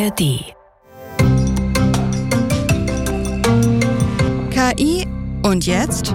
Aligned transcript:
ARD. 0.00 0.54
KI 4.50 5.06
und 5.42 5.66
jetzt? 5.66 6.14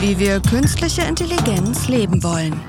Wie 0.00 0.18
wir 0.18 0.40
künstliche 0.40 1.02
Intelligenz 1.02 1.86
leben 1.86 2.20
wollen. 2.24 2.60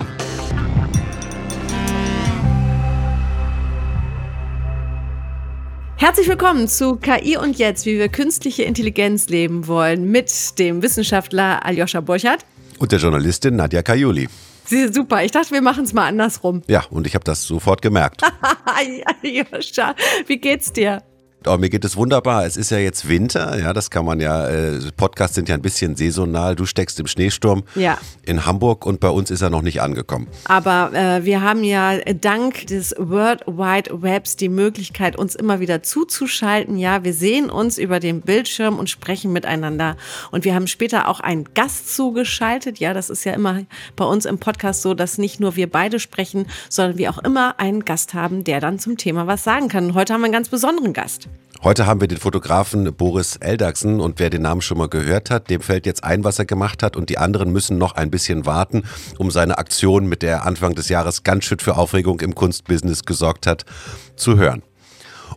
Herzlich 5.95 6.27
willkommen 6.27 6.67
zu 6.67 6.97
KI 6.97 7.37
und 7.37 7.57
jetzt, 7.57 7.87
wie 7.87 7.97
wir 7.97 8.09
künstliche 8.09 8.61
Intelligenz 8.63 9.29
leben 9.29 9.65
wollen, 9.65 10.11
mit 10.11 10.59
dem 10.59 10.83
Wissenschaftler 10.83 11.65
Aljoscha 11.65 12.01
Borchardt. 12.01 12.45
Und 12.77 12.91
der 12.91 12.99
Journalistin 12.99 13.55
Nadja 13.55 13.81
Kajuli. 13.81 14.29
Sie 14.65 14.81
sind 14.81 14.95
super. 14.95 15.23
Ich 15.23 15.31
dachte, 15.31 15.51
wir 15.51 15.61
machen 15.61 15.83
es 15.83 15.93
mal 15.93 16.07
andersrum. 16.07 16.61
Ja, 16.67 16.83
und 16.89 17.07
ich 17.07 17.15
habe 17.15 17.23
das 17.23 17.43
sofort 17.43 17.81
gemerkt. 17.81 18.21
Aljoscha, 18.65 19.95
wie 20.27 20.37
geht's 20.37 20.73
dir? 20.73 21.03
Oh, 21.47 21.57
mir 21.57 21.69
geht 21.69 21.85
es 21.85 21.95
wunderbar. 21.95 22.45
Es 22.45 22.57
ist 22.57 22.71
ja 22.71 22.79
jetzt 22.79 23.07
Winter, 23.07 23.59
ja, 23.59 23.71
das 23.71 23.91
kann 23.91 24.03
man 24.03 24.19
ja, 24.19 24.47
äh, 24.47 24.79
Podcasts 24.97 25.35
sind 25.35 25.47
ja 25.47 25.53
ein 25.53 25.61
bisschen 25.61 25.95
saisonal. 25.95 26.55
Du 26.55 26.65
steckst 26.65 26.99
im 26.99 27.05
Schneesturm 27.05 27.63
ja. 27.75 27.99
in 28.23 28.47
Hamburg 28.47 28.83
und 28.87 28.99
bei 28.99 29.09
uns 29.09 29.29
ist 29.29 29.43
er 29.43 29.51
noch 29.51 29.61
nicht 29.61 29.79
angekommen. 29.79 30.27
Aber 30.45 30.91
äh, 30.93 31.23
wir 31.23 31.41
haben 31.41 31.63
ja 31.63 31.99
dank 32.19 32.65
des 32.65 32.95
World 32.97 33.41
Wide 33.45 34.01
Webs 34.01 34.37
die 34.37 34.49
Möglichkeit, 34.49 35.17
uns 35.17 35.35
immer 35.35 35.59
wieder 35.59 35.83
zuzuschalten. 35.83 36.77
Ja, 36.77 37.03
wir 37.03 37.13
sehen 37.13 37.51
uns 37.51 37.77
über 37.77 37.99
den 37.99 38.21
Bildschirm 38.21 38.79
und 38.79 38.89
sprechen 38.89 39.31
miteinander. 39.31 39.97
Und 40.31 40.45
wir 40.45 40.55
haben 40.55 40.65
später 40.65 41.07
auch 41.07 41.19
einen 41.19 41.53
Gast 41.53 41.95
zugeschaltet. 41.95 42.79
Ja, 42.79 42.95
das 42.95 43.11
ist 43.11 43.23
ja 43.23 43.33
immer 43.33 43.61
bei 43.95 44.05
uns 44.05 44.25
im 44.25 44.39
Podcast 44.39 44.81
so, 44.81 44.95
dass 44.95 45.19
nicht 45.19 45.39
nur 45.39 45.55
wir 45.55 45.69
beide 45.69 45.99
sprechen, 45.99 46.47
sondern 46.69 46.97
wir 46.97 47.11
auch 47.11 47.19
immer 47.19 47.59
einen 47.59 47.85
Gast 47.85 48.15
haben, 48.15 48.43
der 48.43 48.59
dann 48.61 48.79
zum 48.79 48.97
Thema 48.97 49.27
was 49.27 49.43
sagen 49.43 49.67
kann. 49.67 49.85
Und 49.85 49.93
heute 49.93 50.11
haben 50.11 50.21
wir 50.21 50.25
einen 50.25 50.33
ganz 50.33 50.49
besonderen 50.49 50.93
Gast. 50.93 51.29
Heute 51.63 51.87
haben 51.87 51.99
wir 51.99 52.07
den 52.07 52.19
Fotografen 52.19 52.93
Boris 52.93 53.37
Eldachsen 53.37 53.99
und 53.99 54.19
wer 54.19 54.29
den 54.29 54.43
Namen 54.43 54.61
schon 54.61 54.77
mal 54.77 54.87
gehört 54.87 55.31
hat, 55.31 55.49
dem 55.49 55.61
fällt 55.61 55.85
jetzt 55.85 56.03
ein, 56.03 56.23
was 56.23 56.37
er 56.37 56.45
gemacht 56.45 56.83
hat 56.83 56.95
und 56.95 57.09
die 57.09 57.17
anderen 57.17 57.51
müssen 57.51 57.77
noch 57.77 57.95
ein 57.95 58.11
bisschen 58.11 58.45
warten, 58.45 58.83
um 59.17 59.31
seine 59.31 59.57
Aktion, 59.57 60.05
mit 60.07 60.21
der 60.21 60.31
er 60.31 60.45
Anfang 60.45 60.75
des 60.75 60.89
Jahres 60.89 61.23
ganz 61.23 61.45
schön 61.45 61.59
für 61.59 61.77
Aufregung 61.77 62.19
im 62.19 62.35
Kunstbusiness 62.35 63.03
gesorgt 63.03 63.47
hat, 63.47 63.65
zu 64.15 64.37
hören. 64.37 64.61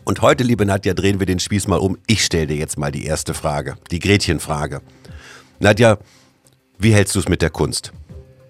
Und 0.05 0.20
heute, 0.20 0.44
liebe 0.44 0.66
Nadja, 0.66 0.92
drehen 0.92 1.19
wir 1.19 1.27
den 1.27 1.39
Spieß 1.39 1.66
mal 1.66 1.78
um. 1.78 1.96
Ich 2.06 2.24
stelle 2.24 2.48
dir 2.48 2.56
jetzt 2.56 2.78
mal 2.78 2.92
die 2.92 3.05
erste 3.05 3.33
Frage, 3.33 3.77
die 3.91 3.98
Gretchenfrage. 3.98 4.83
Nadja, 5.61 5.98
wie 6.78 6.92
hältst 6.92 7.14
du 7.14 7.20
es 7.20 7.28
mit 7.28 7.42
der 7.42 7.50
Kunst? 7.50 7.92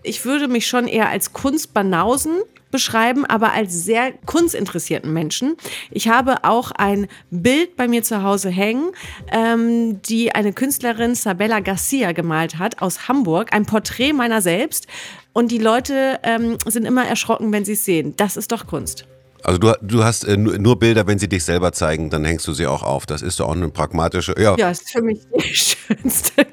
Ich 0.02 0.24
würde 0.24 0.48
mich 0.48 0.66
schon 0.66 0.88
eher 0.88 1.08
als 1.08 1.32
Kunstbanausen 1.32 2.42
beschreiben, 2.70 3.24
aber 3.24 3.52
als 3.52 3.84
sehr 3.84 4.12
kunstinteressierten 4.26 5.12
Menschen. 5.12 5.56
Ich 5.90 6.08
habe 6.08 6.44
auch 6.44 6.70
ein 6.72 7.06
Bild 7.30 7.76
bei 7.76 7.88
mir 7.88 8.02
zu 8.02 8.22
Hause 8.22 8.50
hängen, 8.50 8.90
ähm, 9.32 10.02
die 10.02 10.34
eine 10.34 10.52
Künstlerin 10.52 11.14
Sabella 11.14 11.60
Garcia 11.60 12.12
gemalt 12.12 12.58
hat 12.58 12.82
aus 12.82 13.08
Hamburg. 13.08 13.52
Ein 13.52 13.66
Porträt 13.66 14.12
meiner 14.12 14.42
selbst. 14.42 14.86
Und 15.32 15.52
die 15.52 15.58
Leute 15.58 16.18
ähm, 16.24 16.58
sind 16.66 16.84
immer 16.84 17.06
erschrocken, 17.06 17.52
wenn 17.52 17.64
sie 17.64 17.74
es 17.74 17.84
sehen. 17.84 18.14
Das 18.16 18.36
ist 18.36 18.50
doch 18.50 18.66
Kunst. 18.66 19.06
Also 19.42 19.58
du, 19.58 19.72
du 19.82 20.04
hast 20.04 20.24
äh, 20.24 20.36
nur 20.36 20.78
Bilder, 20.78 21.06
wenn 21.06 21.18
sie 21.18 21.28
dich 21.28 21.44
selber 21.44 21.72
zeigen, 21.72 22.10
dann 22.10 22.24
hängst 22.24 22.46
du 22.48 22.52
sie 22.52 22.66
auch 22.66 22.82
auf. 22.82 23.06
Das 23.06 23.22
ist 23.22 23.38
doch 23.40 23.48
auch 23.48 23.54
eine 23.54 23.68
pragmatische. 23.68 24.34
Ja, 24.38 24.56
ja 24.56 24.70
ist 24.70 24.90
für 24.90 25.02
mich 25.02 25.20
die 25.34 25.42
schönste. 25.54 26.44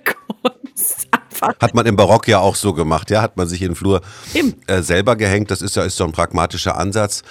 Hat 1.60 1.76
man 1.76 1.86
im 1.86 1.96
Barock 1.96 2.28
ja 2.28 2.40
auch 2.40 2.56
so 2.56 2.74
gemacht, 2.74 3.10
ja, 3.12 3.22
hat 3.22 3.38
man 3.38 3.48
sich 3.48 3.62
in 3.62 3.70
den 3.70 3.76
Flur 3.76 4.02
äh, 4.68 4.82
selber 4.82 5.16
gehängt. 5.16 5.52
Das 5.52 5.62
ist 5.62 5.76
ja 5.76 5.84
ist 5.84 5.98
so 5.98 6.04
ein 6.04 6.12
pragmatischer 6.12 6.78
Ansatz. 6.78 7.24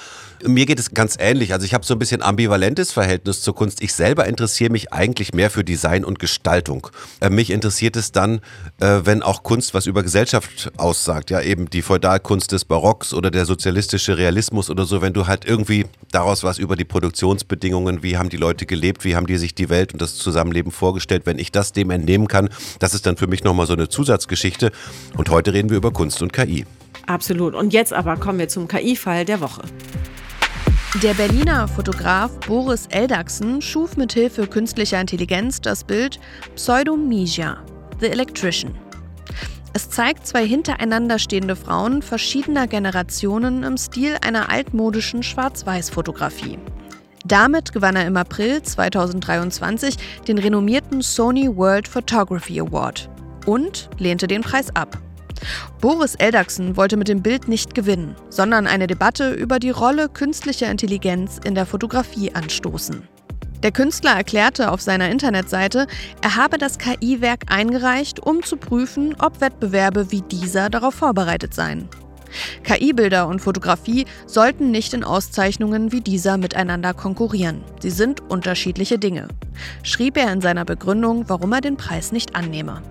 Mir 0.47 0.67
geht 0.67 0.79
es 0.79 0.93
ganz 0.93 1.17
ähnlich. 1.19 1.55
Also 1.55 1.65
ich 1.65 1.73
habe 1.73 1.87
so 1.87 1.95
ein 1.95 1.99
bisschen 1.99 2.21
ambivalentes 2.21 2.93
Verhältnis 2.93 3.41
zur 3.41 3.55
Kunst. 3.55 3.83
Ich 3.83 3.95
selber 3.95 4.27
interessiere 4.27 4.71
mich 4.71 4.93
eigentlich 4.93 5.33
mehr 5.33 5.49
für 5.49 5.65
Design 5.65 6.05
und 6.05 6.19
Gestaltung. 6.19 6.89
Äh, 7.21 7.31
mich 7.31 7.51
interessiert 7.51 7.97
es 7.97 8.13
dann, 8.13 8.41
äh, 8.79 9.01
wenn 9.05 9.23
auch 9.23 9.43
Kunst 9.43 9.73
was 9.73 9.87
über 9.87 10.03
Gesellschaft 10.03 10.71
aussagt. 10.77 11.31
Ja, 11.31 11.41
eben 11.41 11.71
die 11.71 11.81
Feudalkunst 11.81 12.53
des 12.53 12.67
Barocks 12.67 13.15
oder 13.15 13.31
der 13.31 13.47
sozialistische 13.47 14.19
Realismus 14.19 14.69
oder 14.69 14.85
so. 14.85 15.01
Wenn 15.01 15.15
du 15.15 15.27
halt 15.27 15.47
irgendwie 15.47 15.87
daraus 16.11 16.45
was 16.45 16.59
über 16.59 16.77
die 16.77 16.85
Produktionsbedingungen, 16.85 18.03
wie 18.03 18.19
haben 18.19 18.29
die 18.29 18.37
Leute 18.37 18.67
gelebt, 18.67 19.05
wie 19.05 19.17
haben 19.17 19.27
die 19.27 19.39
sich 19.39 19.55
die 19.55 19.71
Welt 19.71 19.95
und 19.95 20.03
das 20.03 20.17
Zusammenleben 20.17 20.73
vorgestellt, 20.73 21.23
wenn 21.25 21.39
ich 21.39 21.53
das 21.53 21.73
dem 21.73 21.91
entnehmen 21.91 22.29
kann, 22.29 22.51
das 22.81 22.93
ist 22.93 23.07
dann 23.07 23.17
für 23.17 23.29
mich 23.29 23.45
nochmal 23.45 23.67
so 23.67 23.73
eine 23.73 23.89
Zusatzgeschichte. 23.89 24.73
Und 25.17 25.31
heute 25.31 25.55
reden 25.55 25.71
wir 25.71 25.79
über 25.79 25.91
Kunst 25.91 26.21
und 26.21 26.35
KI. 26.35 26.67
Absolut. 27.07 27.55
Und 27.55 27.73
jetzt 27.73 27.95
aber 27.95 28.17
kommen 28.17 28.39
wir 28.39 28.49
zum 28.49 28.69
KI-Fall 28.69 29.25
der 29.25 29.41
Woche. 29.41 29.63
Der 31.03 31.13
Berliner 31.15 31.67
Fotograf 31.67 32.31
Boris 32.47 32.87
Eldachsen 32.87 33.61
schuf 33.61 33.97
mit 33.97 34.13
Hilfe 34.13 34.47
künstlicher 34.47 35.01
Intelligenz 35.01 35.61
das 35.61 35.83
Bild 35.83 36.21
Pseudomisia, 36.55 37.57
The 37.99 38.07
Electrician. 38.07 38.77
Es 39.73 39.91
zeigt 39.91 40.25
zwei 40.25 40.47
hintereinander 40.47 41.19
stehende 41.19 41.57
Frauen 41.57 42.01
verschiedener 42.01 42.69
Generationen 42.69 43.65
im 43.65 43.77
Stil 43.77 44.19
einer 44.25 44.51
altmodischen 44.51 45.25
Schwarz-Weiß-Fotografie. 45.25 46.61
Damit 47.25 47.73
gewann 47.73 47.97
er 47.97 48.07
im 48.07 48.17
April 48.17 48.63
2023 48.63 49.97
den 50.29 50.39
renommierten 50.39 51.03
Sony 51.03 51.49
World 51.57 51.89
Photography 51.89 52.61
Award 52.61 53.11
und 53.47 53.91
lehnte 53.99 54.29
den 54.29 54.43
Preis 54.43 54.75
ab. 54.77 54.97
Boris 55.81 56.15
Eldachsen 56.15 56.77
wollte 56.77 56.97
mit 56.97 57.09
dem 57.09 57.23
Bild 57.23 57.49
nicht 57.49 57.75
gewinnen, 57.75 58.15
sondern 58.29 58.67
eine 58.67 58.87
Debatte 58.87 59.33
über 59.33 59.59
die 59.59 59.71
Rolle 59.71 60.09
künstlicher 60.09 60.71
Intelligenz 60.71 61.39
in 61.45 61.55
der 61.55 61.67
Fotografie 61.67 62.35
anstoßen. 62.35 63.09
Der 63.63 63.73
Künstler 63.73 64.11
erklärte 64.11 64.71
auf 64.71 64.83
seiner 64.83 65.11
Internetseite, 65.11 65.87
er 66.21 66.37
habe 66.37 66.59
das 66.59 66.77
KI-Werk 66.79 67.45
eingereicht, 67.49 68.21
um 68.21 68.43
zu 68.43 68.59
prüfen, 68.59 69.17
ob 69.19 69.41
Wettbewerbe 69.41 70.13
wie 70.13 70.21
dieser 70.21 70.69
darauf 70.69 70.95
vorbereitet 70.95 71.55
seien. 71.55 71.89
KI-Bilder 72.65 73.27
und 73.27 73.41
Fotografie 73.41 74.05
sollten 74.27 74.71
nicht 74.71 74.93
in 74.93 75.05
Auszeichnungen 75.05 75.93
wie 75.93 76.01
dieser 76.01 76.37
miteinander 76.37 76.93
konkurrieren. 76.93 77.63
Sie 77.81 77.91
sind 77.91 78.21
unterschiedliche 78.29 78.99
Dinge, 78.99 79.29
schrieb 79.83 80.17
er 80.17 80.33
in 80.33 80.41
seiner 80.41 80.65
Begründung, 80.65 81.25
warum 81.29 81.53
er 81.53 81.61
den 81.61 81.77
Preis 81.77 82.13
nicht 82.13 82.37
annehme. 82.37 82.83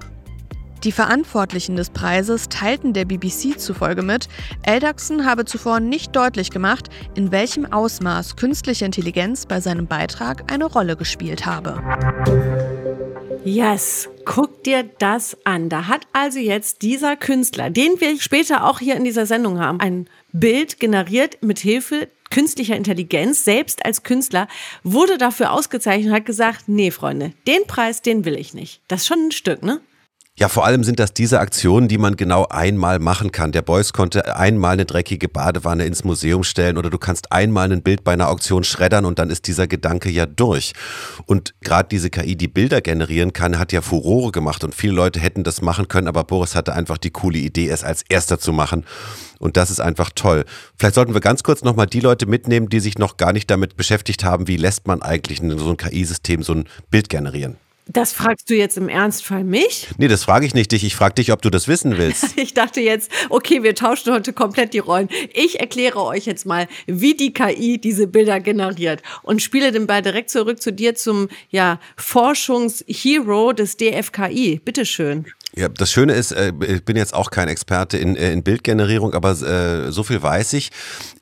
Die 0.84 0.92
Verantwortlichen 0.92 1.78
des 1.78 1.92
Preises 1.92 2.50
teilten 2.50 2.92
der 2.92 3.06
BBC 3.06 3.58
zufolge 3.58 4.02
mit, 4.02 4.28
Eldachsen 4.64 5.26
habe 5.26 5.46
zuvor 5.46 5.80
nicht 5.80 6.14
deutlich 6.14 6.52
gemacht, 6.52 6.90
in 7.16 7.32
welchem 7.32 7.72
Ausmaß 7.72 8.36
künstliche 8.36 8.84
Intelligenz 8.84 9.46
bei 9.46 9.62
seinem 9.62 9.88
Beitrag 9.88 10.52
eine 10.52 10.66
Rolle 10.66 10.98
gespielt 10.98 11.46
habe. 11.46 11.82
Yes, 13.46 14.10
guck 14.26 14.64
dir 14.64 14.84
das 15.00 15.38
an. 15.46 15.70
Da 15.70 15.88
hat 15.88 16.02
also 16.12 16.40
jetzt 16.40 16.82
dieser 16.82 17.16
Künstler, 17.16 17.70
den 17.70 18.02
wir 18.02 18.20
später 18.20 18.66
auch 18.66 18.80
hier 18.80 18.96
in 18.96 19.06
dieser 19.06 19.26
Sendung 19.26 19.60
haben, 19.60 19.80
ein 19.80 20.10
Bild 20.34 20.82
generiert 20.82 21.38
mit 21.42 21.60
Hilfe 21.60 22.10
künstlicher 22.30 22.76
Intelligenz, 22.76 23.46
selbst 23.46 23.86
als 23.86 24.04
Künstler, 24.04 24.48
wurde 24.84 25.18
dafür 25.18 25.54
ausgezeichnet 25.54 26.08
und 26.08 26.16
hat 26.16 26.26
gesagt, 26.26 26.64
nee, 26.68 26.90
Freunde, 26.90 27.32
den 27.48 27.68
Preis, 27.68 28.02
den 28.02 28.26
will 28.26 28.36
ich 28.36 28.54
nicht. 28.54 28.82
Das 28.88 29.02
ist 29.02 29.08
schon 29.08 29.28
ein 29.28 29.32
Stück, 29.32 29.64
ne? 29.64 29.80
Ja, 30.36 30.50
vor 30.50 30.66
allem 30.66 30.84
sind 30.84 31.00
das 31.00 31.14
diese 31.14 31.40
Aktionen, 31.40 31.88
die 31.88 32.00
man 32.00 32.16
genau 32.16 32.48
einmal 32.50 32.98
machen 32.98 33.32
kann. 33.32 33.52
Der 33.52 33.62
Beuys 33.62 33.94
konnte 33.94 34.36
einmal 34.36 34.74
eine 34.74 34.86
dreckige 34.86 35.30
Badewanne 35.30 35.86
ins 35.86 36.04
Museum 36.04 36.44
stellen 36.44 36.80
oder 36.80 36.90
du 36.90 36.98
kannst 36.98 37.32
einmal 37.32 37.72
ein 37.72 37.84
Bild 37.84 38.04
bei 38.04 38.14
einer 38.14 38.30
Auktion 38.30 38.64
schreddern 38.64 39.06
und 39.06 39.20
dann 39.20 39.30
ist 39.30 39.46
dieser 39.46 39.68
Gedanke 39.68 40.10
ja 40.10 40.26
durch. 40.26 40.74
Und 41.28 41.54
gerade 41.62 41.88
diese 41.88 42.10
KI, 42.10 42.36
die 42.36 42.48
Bilder 42.48 42.82
generieren 42.82 43.32
kann, 43.32 43.60
hat 43.60 43.72
ja 43.74 43.82
Furore 43.84 44.32
gemacht 44.32 44.64
und 44.64 44.74
viele 44.74 44.94
Leute 44.94 45.20
hätten 45.20 45.44
das 45.44 45.62
machen 45.62 45.88
können, 45.88 46.08
aber 46.08 46.24
Boris 46.24 46.56
hatte 46.56 46.74
einfach 46.74 46.98
die 46.98 47.12
coole 47.12 47.38
Idee, 47.38 47.70
es 47.70 47.84
als 47.84 48.02
erster 48.10 48.40
zu 48.40 48.54
machen. 48.54 48.86
Und 49.38 49.56
das 49.56 49.70
ist 49.70 49.82
einfach 49.82 50.10
toll. 50.16 50.46
Vielleicht 50.80 50.96
sollten 50.96 51.14
wir 51.14 51.22
ganz 51.22 51.44
kurz 51.44 51.64
nochmal 51.64 51.86
die 51.86 52.00
Leute 52.00 52.26
mitnehmen, 52.26 52.70
die 52.70 52.80
sich 52.80 52.98
noch 52.98 53.18
gar 53.18 53.34
nicht 53.34 53.52
damit 53.52 53.78
beschäftigt 53.78 54.24
haben, 54.24 54.48
wie 54.48 54.58
lässt 54.58 54.88
man 54.88 55.04
eigentlich 55.04 55.42
in 55.42 55.56
so 55.60 55.70
ein 55.70 55.78
KI-System 55.78 56.42
so 56.42 56.54
ein 56.54 56.66
Bild 56.90 57.10
generieren. 57.10 57.58
Das 57.88 58.14
fragst 58.14 58.50
du 58.50 58.56
jetzt 58.56 58.78
im 58.78 58.88
Ernstfall 58.88 59.44
mich? 59.44 59.90
Nee, 59.98 60.08
das 60.08 60.24
frage 60.24 60.46
ich 60.46 60.54
nicht 60.54 60.72
dich. 60.72 60.84
Ich 60.84 60.96
frage 60.96 61.16
dich, 61.16 61.32
ob 61.32 61.42
du 61.42 61.50
das 61.50 61.68
wissen 61.68 61.98
willst. 61.98 62.38
Ich 62.44 62.54
dachte 62.54 62.82
jetzt, 62.82 63.10
okay, 63.30 63.64
wir 63.64 63.74
tauschen 63.74 64.14
heute 64.14 64.34
komplett 64.34 64.74
die 64.74 64.80
Rollen. 64.80 65.08
Ich 65.34 65.60
erkläre 65.60 66.04
euch 66.04 66.26
jetzt 66.26 66.46
mal, 66.46 66.68
wie 66.88 67.16
die 67.16 67.34
KI 67.34 67.78
diese 67.78 68.06
Bilder 68.06 68.40
generiert 68.40 69.02
und 69.22 69.42
spiele 69.42 69.72
den 69.72 69.88
Ball 69.88 70.02
direkt 70.02 70.30
zurück 70.30 70.62
zu 70.62 70.74
dir 70.74 70.96
zum 70.96 71.30
ja, 71.50 71.80
Forschungshero 71.96 73.54
des 73.54 73.78
DFKI. 73.78 74.60
Bitteschön. 74.64 75.26
Ja, 75.56 75.70
das 75.70 75.92
Schöne 75.92 76.14
ist, 76.14 76.32
äh, 76.32 76.52
ich 76.68 76.84
bin 76.84 76.96
jetzt 76.96 77.14
auch 77.14 77.30
kein 77.30 77.48
Experte 77.48 77.98
in, 77.98 78.16
äh, 78.16 78.34
in 78.34 78.44
Bildgenerierung, 78.44 79.14
aber 79.14 79.32
äh, 79.32 79.92
so 79.92 80.04
viel 80.04 80.22
weiß 80.22 80.54
ich. 80.54 80.72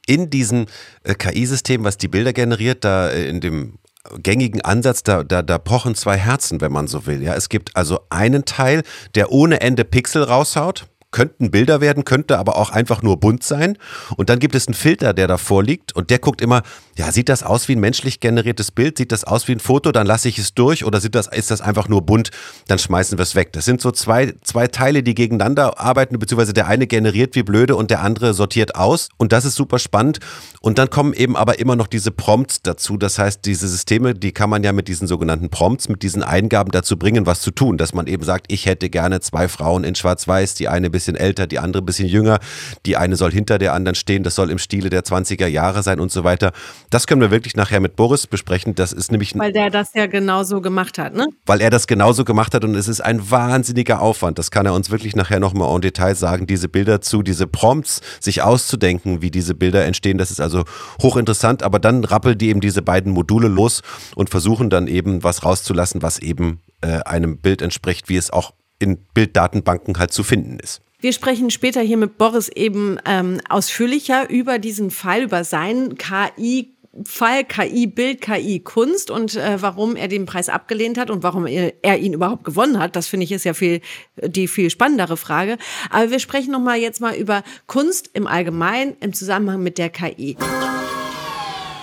In 0.07 0.29
diesem 0.29 0.65
KI-System, 1.03 1.83
was 1.83 1.97
die 1.97 2.07
Bilder 2.07 2.33
generiert, 2.33 2.83
da 2.83 3.09
in 3.09 3.39
dem 3.39 3.77
gängigen 4.17 4.61
Ansatz, 4.61 5.03
da, 5.03 5.23
da, 5.23 5.41
da 5.41 5.57
pochen 5.57 5.95
zwei 5.95 6.17
Herzen, 6.17 6.61
wenn 6.61 6.71
man 6.71 6.87
so 6.87 7.05
will. 7.05 7.21
Ja, 7.21 7.33
es 7.35 7.49
gibt 7.49 7.75
also 7.75 8.01
einen 8.09 8.45
Teil, 8.45 8.83
der 9.15 9.31
ohne 9.31 9.61
Ende 9.61 9.83
Pixel 9.83 10.23
raushaut, 10.23 10.87
könnten 11.11 11.51
Bilder 11.51 11.81
werden, 11.81 12.05
könnte 12.05 12.37
aber 12.37 12.57
auch 12.57 12.71
einfach 12.71 13.01
nur 13.01 13.19
bunt 13.19 13.43
sein. 13.43 13.77
Und 14.15 14.29
dann 14.29 14.39
gibt 14.39 14.55
es 14.55 14.67
einen 14.67 14.73
Filter, 14.73 15.13
der 15.13 15.27
davor 15.27 15.63
liegt 15.63 15.93
und 15.95 16.09
der 16.09 16.19
guckt 16.19 16.41
immer, 16.41 16.63
ja, 16.97 17.11
sieht 17.11 17.29
das 17.29 17.43
aus 17.43 17.67
wie 17.67 17.75
ein 17.75 17.79
menschlich 17.79 18.19
generiertes 18.19 18.71
Bild? 18.71 18.97
Sieht 18.97 19.11
das 19.11 19.23
aus 19.23 19.47
wie 19.47 19.53
ein 19.53 19.59
Foto? 19.59 19.91
Dann 19.91 20.07
lasse 20.07 20.29
ich 20.29 20.37
es 20.37 20.53
durch 20.53 20.85
oder 20.85 20.99
das, 20.99 21.27
ist 21.27 21.51
das 21.51 21.61
einfach 21.61 21.87
nur 21.87 22.01
bunt? 22.01 22.31
Dann 22.67 22.79
schmeißen 22.79 23.17
wir 23.17 23.23
es 23.23 23.35
weg. 23.35 23.53
Das 23.53 23.65
sind 23.65 23.81
so 23.81 23.91
zwei, 23.91 24.33
zwei 24.43 24.67
Teile, 24.67 25.03
die 25.03 25.13
gegeneinander 25.13 25.79
arbeiten, 25.79 26.17
beziehungsweise 26.19 26.53
der 26.53 26.67
eine 26.67 26.87
generiert 26.87 27.35
wie 27.35 27.43
blöde 27.43 27.75
und 27.75 27.91
der 27.91 28.01
andere 28.01 28.33
sortiert 28.33 28.75
aus. 28.75 29.09
Und 29.17 29.31
das 29.31 29.45
ist 29.45 29.55
super 29.55 29.79
spannend. 29.79 30.19
Und 30.61 30.77
dann 30.77 30.89
kommen 30.89 31.13
eben 31.13 31.35
aber 31.35 31.59
immer 31.59 31.75
noch 31.75 31.87
diese 31.87 32.11
Prompts 32.11 32.61
dazu. 32.61 32.97
Das 32.97 33.19
heißt, 33.19 33.45
diese 33.45 33.67
Systeme, 33.67 34.13
die 34.13 34.31
kann 34.31 34.49
man 34.49 34.63
ja 34.63 34.71
mit 34.71 34.87
diesen 34.87 35.07
sogenannten 35.07 35.49
Prompts, 35.49 35.89
mit 35.89 36.03
diesen 36.03 36.23
Eingaben 36.23 36.71
dazu 36.71 36.97
bringen, 36.97 37.25
was 37.25 37.41
zu 37.41 37.51
tun. 37.51 37.77
Dass 37.77 37.93
man 37.93 38.07
eben 38.07 38.23
sagt, 38.23 38.51
ich 38.51 38.65
hätte 38.65 38.89
gerne 38.89 39.19
zwei 39.21 39.47
Frauen 39.47 39.83
in 39.83 39.95
Schwarz-Weiß, 39.95 40.53
die 40.55 40.67
eine 40.67 40.89
bisschen 41.01 41.15
älter, 41.15 41.47
die 41.47 41.59
andere 41.59 41.81
ein 41.81 41.85
bisschen 41.85 42.07
jünger, 42.07 42.39
die 42.85 42.95
eine 42.95 43.15
soll 43.15 43.31
hinter 43.31 43.57
der 43.57 43.73
anderen 43.73 43.95
stehen, 43.95 44.23
das 44.23 44.35
soll 44.35 44.51
im 44.51 44.59
Stile 44.59 44.89
der 44.89 45.03
20er 45.03 45.47
Jahre 45.47 45.81
sein 45.81 45.99
und 45.99 46.11
so 46.11 46.23
weiter. 46.23 46.51
Das 46.91 47.07
können 47.07 47.21
wir 47.21 47.31
wirklich 47.31 47.55
nachher 47.55 47.79
mit 47.79 47.95
Boris 47.95 48.27
besprechen. 48.27 48.75
Das 48.75 48.93
ist 48.93 49.11
nämlich. 49.11 49.37
Weil 49.37 49.51
der 49.51 49.69
das 49.69 49.93
ja 49.95 50.05
genauso 50.05 50.61
gemacht 50.61 50.97
hat, 50.99 51.15
ne? 51.15 51.27
Weil 51.45 51.61
er 51.61 51.69
das 51.71 51.87
genauso 51.87 52.23
gemacht 52.23 52.53
hat 52.53 52.63
und 52.63 52.75
es 52.75 52.87
ist 52.87 53.01
ein 53.01 53.31
wahnsinniger 53.31 54.01
Aufwand. 54.01 54.37
Das 54.37 54.51
kann 54.51 54.65
er 54.65 54.73
uns 54.73 54.91
wirklich 54.91 55.15
nachher 55.15 55.39
nochmal 55.39 55.73
en 55.73 55.81
Detail 55.81 56.15
sagen, 56.15 56.45
diese 56.45 56.69
Bilder 56.69 57.01
zu, 57.01 57.23
diese 57.23 57.47
Prompts 57.47 58.01
sich 58.19 58.43
auszudenken, 58.43 59.21
wie 59.21 59.31
diese 59.31 59.55
Bilder 59.55 59.85
entstehen. 59.85 60.17
Das 60.17 60.29
ist 60.29 60.39
also 60.39 60.63
hochinteressant, 61.01 61.63
aber 61.63 61.79
dann 61.79 62.03
rappeln 62.03 62.37
die 62.37 62.49
eben 62.49 62.61
diese 62.61 62.81
beiden 62.81 63.11
Module 63.11 63.47
los 63.47 63.81
und 64.15 64.29
versuchen 64.29 64.69
dann 64.69 64.87
eben 64.87 65.23
was 65.23 65.43
rauszulassen, 65.43 66.01
was 66.01 66.19
eben 66.19 66.59
äh, 66.81 66.99
einem 66.99 67.37
Bild 67.37 67.61
entspricht, 67.61 68.09
wie 68.09 68.17
es 68.17 68.31
auch 68.31 68.53
in 68.81 68.97
Bilddatenbanken 69.13 69.97
halt 69.97 70.11
zu 70.11 70.23
finden 70.23 70.59
ist. 70.59 70.81
Wir 71.01 71.13
sprechen 71.13 71.49
später 71.49 71.81
hier 71.81 71.97
mit 71.97 72.19
Boris 72.19 72.47
eben 72.47 72.99
ähm, 73.05 73.41
ausführlicher 73.49 74.29
über 74.29 74.59
diesen 74.59 74.91
Fall, 74.91 75.23
über 75.23 75.43
seinen 75.43 75.97
KI 75.97 76.75
Fall 77.05 77.45
KI 77.45 77.87
Bild, 77.87 78.19
KI 78.19 78.59
Kunst 78.59 79.09
und 79.09 79.35
äh, 79.35 79.61
warum 79.61 79.95
er 79.95 80.09
den 80.09 80.25
Preis 80.25 80.49
abgelehnt 80.49 80.97
hat 80.97 81.09
und 81.09 81.23
warum 81.23 81.47
er, 81.47 81.97
ihn 81.97 82.13
überhaupt 82.13 82.43
gewonnen 82.43 82.79
hat. 82.79 82.97
Das 82.97 83.07
finde 83.07 83.23
ich 83.23 83.31
ist 83.31 83.45
ja 83.45 83.53
viel 83.53 83.79
die 84.21 84.47
viel 84.47 84.69
spannendere 84.69 85.15
Frage. 85.15 85.57
Aber 85.89 86.11
wir 86.11 86.19
sprechen 86.19 86.51
noch 86.51 86.59
mal 86.59 86.77
jetzt 86.77 86.99
mal 86.99 87.15
über 87.15 87.43
Kunst 87.65 88.09
im 88.13 88.27
Allgemeinen 88.27 88.97
im 88.99 89.13
Zusammenhang 89.13 89.63
mit 89.63 89.77
der 89.77 89.89
KI. 89.89 90.35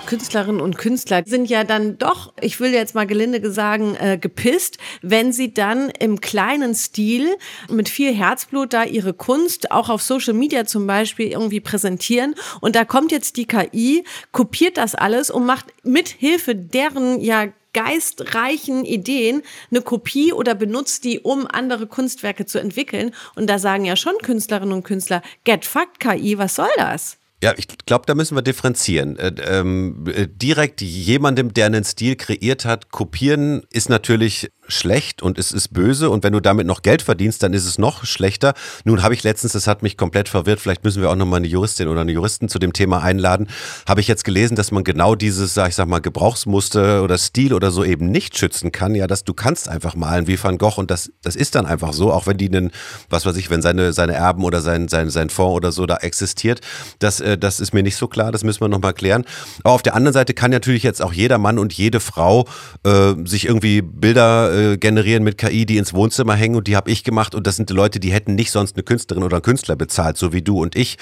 Künstlerinnen 0.09 0.59
und 0.59 0.79
Künstler 0.79 1.21
sind 1.27 1.51
ja 1.51 1.63
dann 1.63 1.99
doch, 1.99 2.33
ich 2.41 2.59
will 2.59 2.73
jetzt 2.73 2.95
mal 2.95 3.05
gelinde 3.05 3.51
sagen, 3.51 3.95
äh, 3.95 4.17
gepisst, 4.17 4.79
wenn 5.03 5.31
sie 5.31 5.53
dann 5.53 5.91
im 5.99 6.19
kleinen 6.19 6.73
Stil 6.73 7.27
mit 7.69 7.89
viel 7.89 8.11
Herzblut 8.11 8.73
da 8.73 8.85
ihre 8.85 9.13
Kunst 9.13 9.69
auch 9.69 9.87
auf 9.87 10.01
Social 10.01 10.33
Media 10.33 10.65
zum 10.65 10.87
Beispiel 10.87 11.27
irgendwie 11.27 11.59
präsentieren. 11.59 12.33
Und 12.59 12.75
da 12.75 12.85
kommt 12.85 13.11
jetzt 13.11 13.37
die 13.37 13.45
KI, 13.45 14.03
kopiert 14.31 14.77
das 14.77 14.95
alles 14.95 15.29
und 15.29 15.45
macht 15.45 15.67
mit 15.83 16.07
Hilfe 16.07 16.55
deren 16.55 17.21
ja 17.21 17.45
geistreichen 17.73 18.85
Ideen 18.85 19.43
eine 19.69 19.83
Kopie 19.83 20.33
oder 20.33 20.55
benutzt 20.55 21.03
die, 21.03 21.19
um 21.19 21.45
andere 21.45 21.85
Kunstwerke 21.85 22.47
zu 22.47 22.57
entwickeln. 22.57 23.13
Und 23.35 23.47
da 23.47 23.59
sagen 23.59 23.85
ja 23.85 23.95
schon 23.95 24.17
Künstlerinnen 24.23 24.73
und 24.73 24.81
Künstler, 24.85 25.21
get 25.43 25.65
fucked 25.65 25.99
KI, 25.99 26.39
was 26.39 26.55
soll 26.55 26.71
das? 26.77 27.18
Ja, 27.41 27.53
ich 27.55 27.67
glaube, 27.85 28.05
da 28.05 28.15
müssen 28.15 28.35
wir 28.35 28.41
differenzieren. 28.41 29.17
Äh, 29.17 29.33
ähm, 29.47 30.05
äh, 30.13 30.27
direkt 30.27 30.81
jemandem, 30.81 31.53
der 31.53 31.67
einen 31.67 31.85
Stil 31.85 32.15
kreiert 32.17 32.65
hat, 32.65 32.91
kopieren 32.91 33.63
ist 33.71 33.89
natürlich 33.89 34.51
schlecht 34.69 35.21
und 35.21 35.37
es 35.37 35.51
ist 35.51 35.73
böse 35.73 36.09
und 36.09 36.23
wenn 36.23 36.33
du 36.33 36.39
damit 36.39 36.67
noch 36.67 36.81
Geld 36.81 37.01
verdienst, 37.01 37.43
dann 37.43 37.53
ist 37.53 37.65
es 37.65 37.77
noch 37.77 38.05
schlechter. 38.05 38.53
Nun 38.83 39.03
habe 39.03 39.13
ich 39.13 39.23
letztens, 39.23 39.53
das 39.53 39.67
hat 39.67 39.83
mich 39.83 39.97
komplett 39.97 40.29
verwirrt, 40.29 40.59
vielleicht 40.59 40.83
müssen 40.83 41.01
wir 41.01 41.09
auch 41.09 41.15
nochmal 41.15 41.37
eine 41.37 41.47
Juristin 41.47 41.87
oder 41.87 42.01
einen 42.01 42.09
Juristen 42.09 42.49
zu 42.49 42.59
dem 42.59 42.73
Thema 42.73 43.01
einladen, 43.01 43.47
habe 43.87 44.01
ich 44.01 44.07
jetzt 44.07 44.23
gelesen, 44.23 44.55
dass 44.55 44.71
man 44.71 44.83
genau 44.83 45.15
dieses, 45.15 45.53
sag 45.53 45.69
ich 45.69 45.75
sag 45.75 45.87
mal, 45.87 45.99
Gebrauchsmuster 45.99 47.03
oder 47.03 47.17
Stil 47.17 47.53
oder 47.53 47.71
so 47.71 47.83
eben 47.83 48.11
nicht 48.11 48.37
schützen 48.37 48.71
kann. 48.71 48.95
Ja, 48.95 49.07
dass 49.07 49.23
du 49.23 49.33
kannst 49.33 49.69
einfach 49.69 49.95
malen 49.95 50.27
wie 50.27 50.41
Van 50.41 50.57
Gogh 50.57 50.77
und 50.77 50.91
das, 50.91 51.11
das 51.21 51.35
ist 51.35 51.55
dann 51.55 51.65
einfach 51.65 51.93
so, 51.93 52.11
auch 52.11 52.27
wenn 52.27 52.37
die 52.37 52.47
einen, 52.47 52.71
was 53.09 53.25
weiß 53.25 53.35
ich, 53.37 53.49
wenn 53.49 53.61
seine, 53.61 53.93
seine 53.93 54.13
Erben 54.13 54.43
oder 54.43 54.61
sein, 54.61 54.87
sein, 54.87 55.09
sein 55.09 55.29
Fonds 55.29 55.55
oder 55.55 55.71
so 55.71 55.85
da 55.85 55.97
existiert, 55.97 56.61
das, 56.99 57.19
äh, 57.19 57.37
das 57.37 57.59
ist 57.59 57.73
mir 57.73 57.83
nicht 57.83 57.95
so 57.95 58.07
klar, 58.07 58.31
das 58.31 58.43
müssen 58.43 58.61
wir 58.61 58.67
nochmal 58.67 58.93
klären. 58.93 59.25
Aber 59.63 59.73
auf 59.73 59.81
der 59.81 59.95
anderen 59.95 60.13
Seite 60.13 60.33
kann 60.33 60.51
natürlich 60.51 60.83
jetzt 60.83 61.01
auch 61.01 61.13
jeder 61.13 61.37
Mann 61.37 61.59
und 61.59 61.73
jede 61.73 61.99
Frau 61.99 62.47
äh, 62.83 63.13
sich 63.25 63.45
irgendwie 63.45 63.81
Bilder 63.81 64.51
äh, 64.59 64.77
generieren 64.77 65.23
mit 65.23 65.37
KI, 65.37 65.65
die 65.65 65.77
ins 65.77 65.93
Wohnzimmer 65.93 66.35
hängen 66.35 66.55
und 66.55 66.67
die 66.67 66.75
habe 66.75 66.91
ich 66.91 67.03
gemacht 67.03 67.33
und 67.33 67.47
das 67.47 67.55
sind 67.55 67.69
die 67.69 67.73
Leute, 67.73 67.99
die 67.99 68.11
hätten 68.11 68.35
nicht 68.35 68.51
sonst 68.51 68.75
eine 68.75 68.83
Künstlerin 68.83 69.23
oder 69.23 69.37
einen 69.37 69.43
Künstler 69.43 69.75
bezahlt, 69.75 70.17
so 70.17 70.33
wie 70.33 70.41
du 70.41 70.61
und 70.61 70.75
ich. 70.75 70.97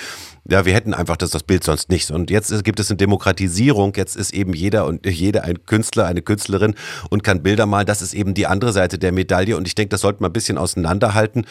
Ja, 0.50 0.66
wir 0.66 0.74
hätten 0.74 0.94
einfach 0.94 1.18
das, 1.18 1.32
das 1.32 1.44
Bild 1.44 1.64
sonst 1.64 1.90
nicht. 1.90 2.12
Und 2.12 2.30
jetzt 2.30 2.64
gibt 2.64 2.80
es 2.80 2.90
eine 2.90 2.98
Demokratisierung, 2.98 3.94
jetzt 3.96 4.16
ist 4.16 4.34
eben 4.34 4.54
jeder 4.54 4.86
und 4.86 5.06
jede 5.06 5.44
ein 5.44 5.66
Künstler, 5.66 6.06
eine 6.06 6.22
Künstlerin 6.22 6.76
und 7.10 7.24
kann 7.24 7.44
Bilder 7.44 7.66
malen. 7.66 7.86
Das 7.86 8.02
ist 8.02 8.14
eben 8.14 8.34
die 8.34 8.48
andere 8.48 8.72
Seite 8.72 8.98
der 8.98 9.12
Medaille 9.12 9.58
und 9.58 9.68
ich 9.68 9.76
denke, 9.76 9.90
das 9.90 10.02
sollte 10.02 10.22
man 10.22 10.30
ein 10.30 10.34
bisschen 10.34 10.58
auseinanderhalten. 10.58 11.46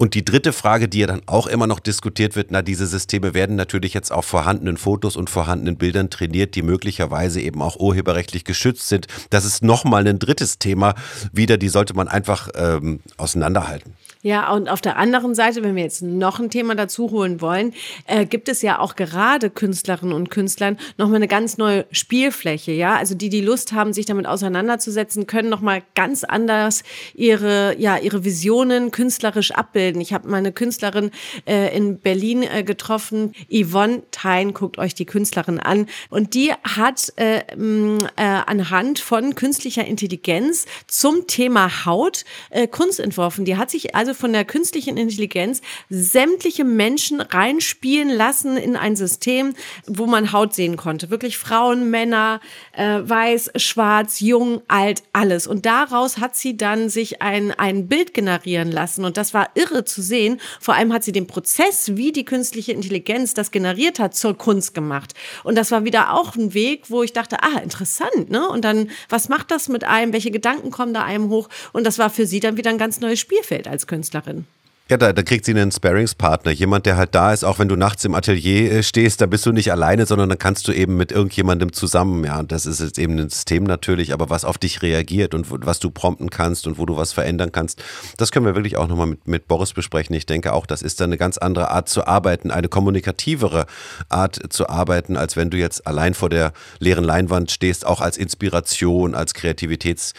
Und 0.00 0.14
die 0.14 0.24
dritte 0.24 0.52
Frage, 0.52 0.88
die 0.88 1.00
ja 1.00 1.08
dann 1.08 1.22
auch 1.26 1.48
immer 1.48 1.66
noch 1.66 1.80
diskutiert 1.80 2.36
wird, 2.36 2.52
na, 2.52 2.62
diese 2.62 2.86
Systeme 2.86 3.34
werden 3.34 3.56
natürlich 3.56 3.94
jetzt 3.94 4.12
auf 4.12 4.24
vorhandenen 4.24 4.76
Fotos 4.76 5.16
und 5.16 5.28
vorhandenen 5.28 5.76
Bildern 5.76 6.08
trainiert, 6.08 6.54
die 6.54 6.62
möglicherweise 6.62 7.40
eben 7.40 7.60
auch 7.60 7.80
urheberrechtlich 7.80 8.44
geschützt 8.44 8.88
sind. 8.88 9.08
Das 9.30 9.44
ist 9.44 9.64
nochmal 9.64 10.06
ein 10.06 10.20
drittes 10.20 10.60
Thema 10.60 10.94
wieder, 11.32 11.58
die 11.58 11.68
sollte 11.68 11.94
man 11.94 12.06
einfach 12.06 12.48
ähm, 12.54 13.00
auseinanderhalten. 13.16 13.94
Ja, 14.28 14.52
und 14.52 14.68
auf 14.68 14.82
der 14.82 14.98
anderen 14.98 15.34
Seite, 15.34 15.62
wenn 15.62 15.74
wir 15.74 15.82
jetzt 15.82 16.02
noch 16.02 16.38
ein 16.38 16.50
Thema 16.50 16.74
dazu 16.74 17.10
holen 17.10 17.40
wollen, 17.40 17.72
äh, 18.06 18.26
gibt 18.26 18.50
es 18.50 18.60
ja 18.60 18.78
auch 18.78 18.94
gerade 18.94 19.48
Künstlerinnen 19.48 20.14
und 20.14 20.30
Künstlern 20.30 20.76
nochmal 20.98 21.16
eine 21.16 21.28
ganz 21.28 21.56
neue 21.56 21.86
Spielfläche. 21.92 22.72
Ja, 22.72 22.96
also 22.96 23.14
die, 23.14 23.30
die 23.30 23.40
Lust 23.40 23.72
haben, 23.72 23.94
sich 23.94 24.04
damit 24.04 24.26
auseinanderzusetzen, 24.26 25.26
können 25.26 25.48
nochmal 25.48 25.82
ganz 25.94 26.24
anders 26.24 26.82
ihre, 27.14 27.74
ja, 27.78 27.96
ihre 27.96 28.22
Visionen 28.22 28.90
künstlerisch 28.90 29.52
abbilden. 29.52 30.02
Ich 30.02 30.12
habe 30.12 30.28
mal 30.28 30.36
eine 30.36 30.52
Künstlerin 30.52 31.10
äh, 31.46 31.74
in 31.74 31.98
Berlin 31.98 32.42
äh, 32.42 32.64
getroffen, 32.64 33.32
Yvonne 33.50 34.02
Thein, 34.10 34.52
guckt 34.52 34.76
euch 34.76 34.94
die 34.94 35.06
Künstlerin 35.06 35.58
an. 35.58 35.86
Und 36.10 36.34
die 36.34 36.52
hat 36.64 37.14
äh, 37.16 37.38
äh, 37.38 37.94
anhand 38.16 38.98
von 38.98 39.34
künstlicher 39.34 39.86
Intelligenz 39.86 40.66
zum 40.86 41.26
Thema 41.28 41.86
Haut 41.86 42.26
äh, 42.50 42.66
Kunst 42.66 43.00
entworfen. 43.00 43.46
Die 43.46 43.56
hat 43.56 43.70
sich 43.70 43.94
also 43.94 44.08
also 44.08 44.17
von 44.18 44.32
der 44.32 44.44
künstlichen 44.44 44.96
Intelligenz 44.96 45.62
sämtliche 45.88 46.64
Menschen 46.64 47.20
reinspielen 47.20 48.10
lassen 48.10 48.56
in 48.56 48.76
ein 48.76 48.96
System, 48.96 49.54
wo 49.86 50.06
man 50.06 50.32
Haut 50.32 50.54
sehen 50.54 50.76
konnte. 50.76 51.10
Wirklich 51.10 51.38
Frauen, 51.38 51.90
Männer, 51.90 52.40
äh, 52.72 53.00
weiß, 53.02 53.52
schwarz, 53.56 54.20
jung, 54.20 54.60
alt, 54.68 55.02
alles. 55.12 55.46
Und 55.46 55.66
daraus 55.66 56.18
hat 56.18 56.36
sie 56.36 56.56
dann 56.56 56.88
sich 56.88 57.22
ein, 57.22 57.52
ein 57.52 57.88
Bild 57.88 58.14
generieren 58.14 58.72
lassen. 58.72 59.04
Und 59.04 59.16
das 59.16 59.34
war 59.34 59.50
irre 59.54 59.84
zu 59.84 60.02
sehen. 60.02 60.40
Vor 60.60 60.74
allem 60.74 60.92
hat 60.92 61.04
sie 61.04 61.12
den 61.12 61.26
Prozess, 61.26 61.96
wie 61.96 62.12
die 62.12 62.24
künstliche 62.24 62.72
Intelligenz 62.72 63.34
das 63.34 63.50
generiert 63.50 63.98
hat, 63.98 64.16
zur 64.16 64.36
Kunst 64.36 64.74
gemacht. 64.74 65.14
Und 65.44 65.56
das 65.56 65.70
war 65.70 65.84
wieder 65.84 66.14
auch 66.14 66.34
ein 66.34 66.54
Weg, 66.54 66.90
wo 66.90 67.02
ich 67.02 67.12
dachte, 67.12 67.42
ah, 67.42 67.58
interessant, 67.62 68.30
ne? 68.30 68.48
Und 68.48 68.64
dann, 68.64 68.90
was 69.08 69.28
macht 69.28 69.50
das 69.50 69.68
mit 69.68 69.84
einem? 69.84 70.12
Welche 70.12 70.30
Gedanken 70.30 70.70
kommen 70.70 70.94
da 70.94 71.04
einem 71.04 71.28
hoch? 71.28 71.48
Und 71.72 71.84
das 71.84 71.98
war 71.98 72.10
für 72.10 72.26
sie 72.26 72.40
dann 72.40 72.56
wieder 72.56 72.70
ein 72.70 72.78
ganz 72.78 73.00
neues 73.00 73.20
Spielfeld 73.20 73.68
als 73.68 73.86
Künstlerin. 73.86 73.97
Künstlerin. 73.98 74.46
Ja, 74.90 74.96
da, 74.96 75.12
da 75.12 75.22
kriegt 75.22 75.44
sie 75.44 75.50
einen 75.50 75.70
Sparingspartner, 75.70 76.50
jemand, 76.50 76.86
der 76.86 76.96
halt 76.96 77.14
da 77.14 77.34
ist, 77.34 77.44
auch 77.44 77.58
wenn 77.58 77.68
du 77.68 77.76
nachts 77.76 78.06
im 78.06 78.14
Atelier 78.14 78.72
äh, 78.72 78.82
stehst, 78.82 79.20
da 79.20 79.26
bist 79.26 79.44
du 79.44 79.52
nicht 79.52 79.70
alleine, 79.70 80.06
sondern 80.06 80.30
dann 80.30 80.38
kannst 80.38 80.66
du 80.66 80.72
eben 80.72 80.96
mit 80.96 81.12
irgendjemandem 81.12 81.74
zusammen, 81.74 82.24
ja, 82.24 82.38
und 82.38 82.52
das 82.52 82.64
ist 82.64 82.80
jetzt 82.80 82.98
eben 82.98 83.18
ein 83.18 83.28
System 83.28 83.64
natürlich, 83.64 84.14
aber 84.14 84.30
was 84.30 84.46
auf 84.46 84.56
dich 84.56 84.80
reagiert 84.80 85.34
und 85.34 85.46
was 85.50 85.78
du 85.78 85.90
prompten 85.90 86.30
kannst 86.30 86.66
und 86.66 86.78
wo 86.78 86.86
du 86.86 86.96
was 86.96 87.12
verändern 87.12 87.52
kannst, 87.52 87.82
das 88.16 88.32
können 88.32 88.46
wir 88.46 88.54
wirklich 88.54 88.78
auch 88.78 88.88
nochmal 88.88 89.08
mit, 89.08 89.28
mit 89.28 89.46
Boris 89.48 89.74
besprechen. 89.74 90.16
Ich 90.16 90.24
denke 90.24 90.54
auch, 90.54 90.64
das 90.64 90.80
ist 90.80 91.00
dann 91.00 91.10
eine 91.10 91.18
ganz 91.18 91.36
andere 91.36 91.70
Art 91.70 91.90
zu 91.90 92.06
arbeiten, 92.06 92.50
eine 92.50 92.68
kommunikativere 92.68 93.66
Art 94.08 94.40
zu 94.48 94.70
arbeiten, 94.70 95.18
als 95.18 95.36
wenn 95.36 95.50
du 95.50 95.58
jetzt 95.58 95.86
allein 95.86 96.14
vor 96.14 96.30
der 96.30 96.54
leeren 96.78 97.04
Leinwand 97.04 97.50
stehst, 97.50 97.84
auch 97.84 98.00
als 98.00 98.16
Inspiration, 98.16 99.14
als 99.14 99.34
Kreativitäts- 99.34 100.14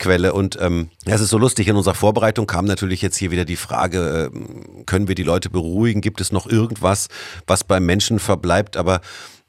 Quelle. 0.00 0.32
Und 0.32 0.58
ähm, 0.60 0.88
ja, 1.06 1.14
es 1.14 1.20
ist 1.20 1.30
so 1.30 1.38
lustig, 1.38 1.68
in 1.68 1.76
unserer 1.76 1.94
Vorbereitung 1.94 2.46
kam 2.46 2.64
natürlich 2.64 3.02
jetzt 3.02 3.16
hier 3.16 3.30
wieder 3.30 3.44
die 3.44 3.56
Frage, 3.56 4.32
äh, 4.32 4.84
können 4.86 5.06
wir 5.06 5.14
die 5.14 5.22
Leute 5.22 5.50
beruhigen? 5.50 6.00
Gibt 6.00 6.20
es 6.20 6.32
noch 6.32 6.46
irgendwas, 6.48 7.08
was 7.46 7.62
beim 7.62 7.86
Menschen 7.86 8.18
verbleibt? 8.18 8.76
Aber 8.76 9.00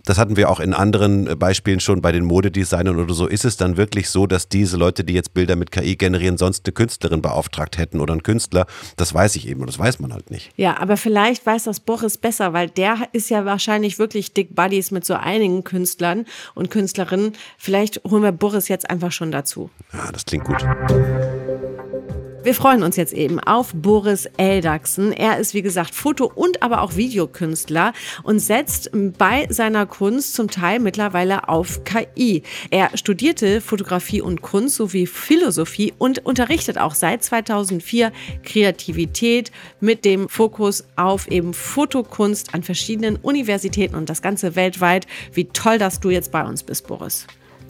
das 0.06 0.18
hatten 0.18 0.38
wir 0.38 0.50
auch 0.50 0.60
in 0.60 0.74
anderen 0.74 1.28
äh, 1.28 1.36
Beispielen 1.36 1.80
schon 1.80 2.02
bei 2.02 2.12
den 2.12 2.26
Modedesignern 2.26 3.00
oder 3.00 3.14
so, 3.14 3.28
ist 3.28 3.46
es 3.46 3.58
dann 3.58 3.78
wirklich 3.78 4.10
so, 4.10 4.28
dass 4.28 4.48
diese 4.50 4.78
Leute, 4.78 5.04
die 5.04 5.14
jetzt 5.14 5.34
Bilder 5.34 5.56
mit 5.56 5.72
KI 5.72 5.96
generieren, 5.96 6.38
sonst 6.38 6.66
eine 6.66 6.74
Künstlerin 6.74 7.22
beauftragt 7.22 7.78
hätten 7.78 8.00
oder 8.00 8.14
einen 8.14 8.24
Künstler? 8.24 8.66
Das 8.98 9.14
weiß 9.14 9.36
ich 9.36 9.48
eben 9.48 9.62
und 9.62 9.68
das 9.68 9.80
weiß 9.80 10.00
man 10.00 10.14
halt 10.14 10.32
nicht. 10.32 10.52
Ja, 10.56 10.78
aber 10.80 10.98
vielleicht 10.98 11.46
weiß 11.46 11.66
das 11.66 11.80
Boris 11.80 12.18
besser, 12.18 12.54
weil 12.54 12.70
der 12.70 12.98
ist 13.12 13.30
ja 13.30 13.46
wahrscheinlich 13.46 14.00
wirklich 14.00 14.34
dick 14.34 14.56
Buddies 14.56 14.92
mit 14.92 15.06
so 15.06 15.14
einigen 15.14 15.64
Künstlern 15.64 16.26
und 16.56 16.72
Künstlerinnen. 16.72 17.34
Vielleicht 17.58 18.02
holen 18.04 18.24
wir 18.24 18.32
Boris 18.32 18.68
jetzt 18.68 18.90
einfach 18.90 19.12
schon 19.12 19.32
dazu. 19.32 19.70
Ja, 19.94 20.12
das 20.12 20.26
klingt 20.26 20.46
gut. 20.46 20.66
Wir 22.44 22.56
freuen 22.56 22.82
uns 22.82 22.96
jetzt 22.96 23.14
eben 23.14 23.40
auf 23.40 23.72
Boris 23.72 24.28
Eldachsen. 24.38 25.12
Er 25.12 25.38
ist, 25.38 25.54
wie 25.54 25.62
gesagt, 25.62 25.94
Foto- 25.94 26.32
und 26.34 26.64
aber 26.64 26.82
auch 26.82 26.96
Videokünstler 26.96 27.94
und 28.24 28.40
setzt 28.40 28.90
bei 29.20 29.46
seiner 29.52 29.86
Kunst 29.86 30.34
zum 30.34 30.50
Teil 30.50 30.80
mittlerweile 30.80 31.50
auf 31.50 31.84
KI. 31.84 32.42
Er 32.72 32.98
studierte 32.98 33.62
Fotografie 33.62 34.22
und 34.22 34.42
Kunst 34.42 34.78
sowie 34.78 35.06
Philosophie 35.06 35.94
und 36.00 36.26
unterrichtet 36.26 36.80
auch 36.80 36.96
seit 36.96 37.24
2004 37.24 38.12
Kreativität 38.44 39.52
mit 39.80 40.04
dem 40.04 40.28
Fokus 40.28 40.84
auf 40.96 41.28
eben 41.28 41.54
Fotokunst 41.54 42.56
an 42.56 42.64
verschiedenen 42.64 43.18
Universitäten 43.18 43.94
und 43.94 44.10
das 44.10 44.24
Ganze 44.24 44.56
weltweit. 44.56 45.06
Wie 45.32 45.46
toll, 45.46 45.78
dass 45.78 46.00
du 46.00 46.10
jetzt 46.10 46.32
bei 46.32 46.44
uns 46.44 46.64
bist, 46.64 46.88
Boris. 46.88 47.28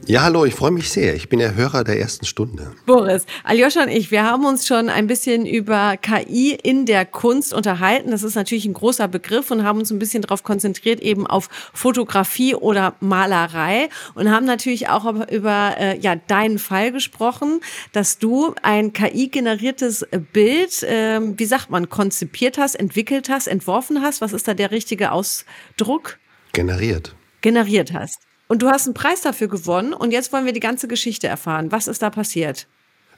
Ja, 0.07 0.23
hallo, 0.23 0.45
ich 0.45 0.55
freue 0.55 0.71
mich 0.71 0.89
sehr. 0.89 1.15
Ich 1.15 1.29
bin 1.29 1.39
der 1.39 1.55
Hörer 1.55 1.83
der 1.83 1.99
ersten 1.99 2.25
Stunde. 2.25 2.73
Boris, 2.85 3.25
Aljoscha 3.43 3.83
und 3.83 3.89
ich, 3.89 4.09
wir 4.09 4.23
haben 4.23 4.45
uns 4.45 4.65
schon 4.65 4.89
ein 4.89 5.05
bisschen 5.05 5.45
über 5.45 5.95
KI 5.95 6.57
in 6.61 6.87
der 6.87 7.05
Kunst 7.05 7.53
unterhalten. 7.53 8.09
Das 8.09 8.23
ist 8.23 8.35
natürlich 8.35 8.65
ein 8.65 8.73
großer 8.73 9.07
Begriff 9.07 9.51
und 9.51 9.63
haben 9.63 9.79
uns 9.79 9.91
ein 9.91 9.99
bisschen 9.99 10.23
darauf 10.23 10.43
konzentriert, 10.43 11.01
eben 11.01 11.27
auf 11.27 11.49
Fotografie 11.73 12.55
oder 12.55 12.95
Malerei 12.99 13.89
und 14.15 14.31
haben 14.31 14.45
natürlich 14.45 14.89
auch 14.89 15.05
über 15.29 15.75
äh, 15.77 15.99
ja, 15.99 16.15
deinen 16.15 16.57
Fall 16.57 16.91
gesprochen, 16.91 17.61
dass 17.91 18.17
du 18.17 18.55
ein 18.63 18.93
KI-generiertes 18.93 20.07
Bild, 20.33 20.81
äh, 20.81 21.21
wie 21.21 21.45
sagt 21.45 21.69
man, 21.69 21.89
konzipiert 21.89 22.57
hast, 22.57 22.75
entwickelt 22.75 23.29
hast, 23.29 23.47
entworfen 23.47 24.01
hast. 24.01 24.19
Was 24.19 24.33
ist 24.33 24.47
da 24.47 24.55
der 24.55 24.71
richtige 24.71 25.11
Ausdruck? 25.11 26.17
Generiert. 26.53 27.15
Generiert 27.41 27.93
hast. 27.93 28.30
Und 28.51 28.61
du 28.61 28.69
hast 28.69 28.85
einen 28.85 28.93
Preis 28.93 29.21
dafür 29.21 29.47
gewonnen 29.47 29.93
und 29.93 30.11
jetzt 30.11 30.33
wollen 30.33 30.43
wir 30.43 30.51
die 30.51 30.59
ganze 30.59 30.89
Geschichte 30.89 31.25
erfahren. 31.25 31.71
Was 31.71 31.87
ist 31.87 32.01
da 32.01 32.09
passiert? 32.09 32.67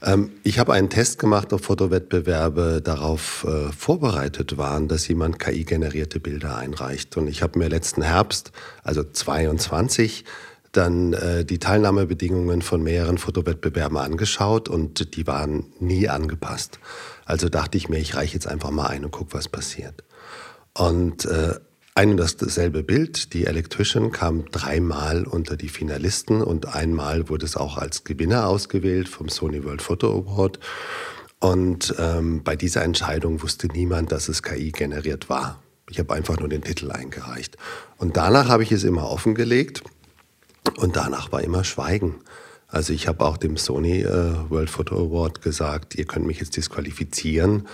Ähm, 0.04 0.30
ich 0.44 0.60
habe 0.60 0.74
einen 0.74 0.92
Test 0.92 1.18
gemacht, 1.18 1.52
ob 1.54 1.66
Fotowettbewerbe 1.66 2.82
darauf 2.84 3.44
äh, 3.50 3.72
vorbereitet 3.72 4.60
waren, 4.60 4.88
dass 4.88 5.08
jemand 5.08 5.40
KI-generierte 5.40 6.20
Bilder 6.20 6.58
einreicht. 6.58 7.18
Und 7.18 7.28
ich 7.28 7.42
habe 7.42 7.58
mir 7.58 7.68
letzten 7.68 8.04
Herbst, 8.04 8.52
also 8.84 9.04
22, 9.04 10.24
dann 10.72 11.14
äh, 11.14 11.44
die 11.44 11.58
Teilnahmebedingungen 11.58 12.62
von 12.62 12.84
mehreren 12.84 13.18
Fotowettbewerben 13.18 13.98
angeschaut 13.98 14.70
und 14.70 15.16
die 15.16 15.26
waren 15.26 15.66
nie 15.80 16.10
angepasst. 16.10 16.78
Also 17.26 17.50
dachte 17.50 17.76
ich 17.80 17.90
mir, 17.90 17.98
ich 17.98 18.14
reiche 18.14 18.36
jetzt 18.36 18.46
einfach 18.46 18.70
mal 18.70 18.86
ein 18.86 19.04
und 19.04 19.10
gucke, 19.10 19.34
was 19.34 19.50
passiert. 19.50 20.04
Und 20.76 21.26
äh, 21.26 21.56
ein 21.96 22.12
und 22.12 22.18
dasselbe 22.18 22.82
Bild, 22.82 23.34
die 23.34 23.46
Electrician, 23.46 24.12
kam 24.12 24.46
dreimal 24.50 25.26
unter 25.26 25.56
die 25.56 25.70
Finalisten 25.70 26.42
und 26.42 26.74
einmal 26.74 27.30
wurde 27.30 27.46
es 27.46 27.56
auch 27.56 27.78
als 27.78 28.04
Gewinner 28.04 28.48
ausgewählt 28.48 29.08
vom 29.08 29.30
Sony 29.30 29.64
World 29.64 29.84
Photo 29.84 30.12
Award. 30.12 30.60
Und 31.40 31.94
ähm, 32.00 32.44
bei 32.44 32.56
dieser 32.56 32.84
Entscheidung 32.84 33.44
wusste 33.44 33.68
niemand, 33.68 34.12
dass 34.12 34.28
es 34.28 34.42
KI 34.42 34.72
generiert 34.72 35.30
war. 35.30 35.62
Ich 35.88 36.00
habe 36.00 36.14
einfach 36.16 36.40
nur 36.40 36.50
den 36.50 36.64
Titel 36.64 36.90
eingereicht. 36.90 37.58
Und 37.98 38.18
danach 38.18 38.48
habe 38.48 38.64
ich 38.64 38.72
es 38.72 38.84
immer 38.84 39.12
offengelegt 39.12 39.84
und 40.78 40.96
danach 40.96 41.32
war 41.32 41.44
immer 41.44 41.64
Schweigen. 41.64 42.16
Also 42.70 42.92
ich 42.94 43.08
habe 43.08 43.24
auch 43.24 43.38
dem 43.38 43.56
Sony 43.56 44.02
äh, 44.02 44.50
World 44.50 44.72
Photo 44.72 44.96
Award 44.96 45.44
gesagt, 45.44 45.94
ihr 45.94 46.06
könnt 46.06 46.26
mich 46.26 46.40
jetzt 46.40 46.58
disqualifizieren 46.58 47.68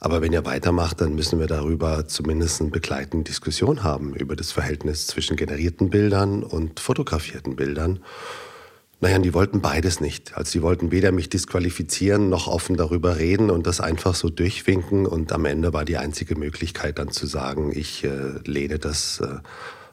aber 0.00 0.20
wenn 0.20 0.32
ihr 0.32 0.44
weitermacht, 0.44 1.00
dann 1.00 1.14
müssen 1.14 1.38
wir 1.38 1.46
darüber 1.46 2.06
zumindest 2.06 2.60
eine 2.60 2.70
begleitende 2.70 3.24
Diskussion 3.24 3.82
haben, 3.82 4.14
über 4.14 4.36
das 4.36 4.52
Verhältnis 4.52 5.06
zwischen 5.06 5.36
generierten 5.36 5.90
Bildern 5.90 6.42
und 6.42 6.80
fotografierten 6.80 7.56
Bildern. 7.56 8.00
Naja, 9.00 9.18
die 9.18 9.34
wollten 9.34 9.60
beides 9.60 10.00
nicht. 10.00 10.36
Also 10.36 10.52
die 10.52 10.62
wollten 10.62 10.90
weder 10.90 11.12
mich 11.12 11.28
disqualifizieren 11.28 12.30
noch 12.30 12.46
offen 12.46 12.76
darüber 12.76 13.18
reden 13.18 13.50
und 13.50 13.66
das 13.66 13.80
einfach 13.80 14.14
so 14.14 14.30
durchwinken. 14.30 15.06
Und 15.06 15.32
am 15.32 15.44
Ende 15.44 15.72
war 15.72 15.84
die 15.84 15.98
einzige 15.98 16.34
Möglichkeit 16.34 16.98
dann 16.98 17.10
zu 17.10 17.26
sagen, 17.26 17.72
ich 17.74 18.04
äh, 18.04 18.38
lehne 18.44 18.78
das 18.78 19.20
äh, 19.20 19.38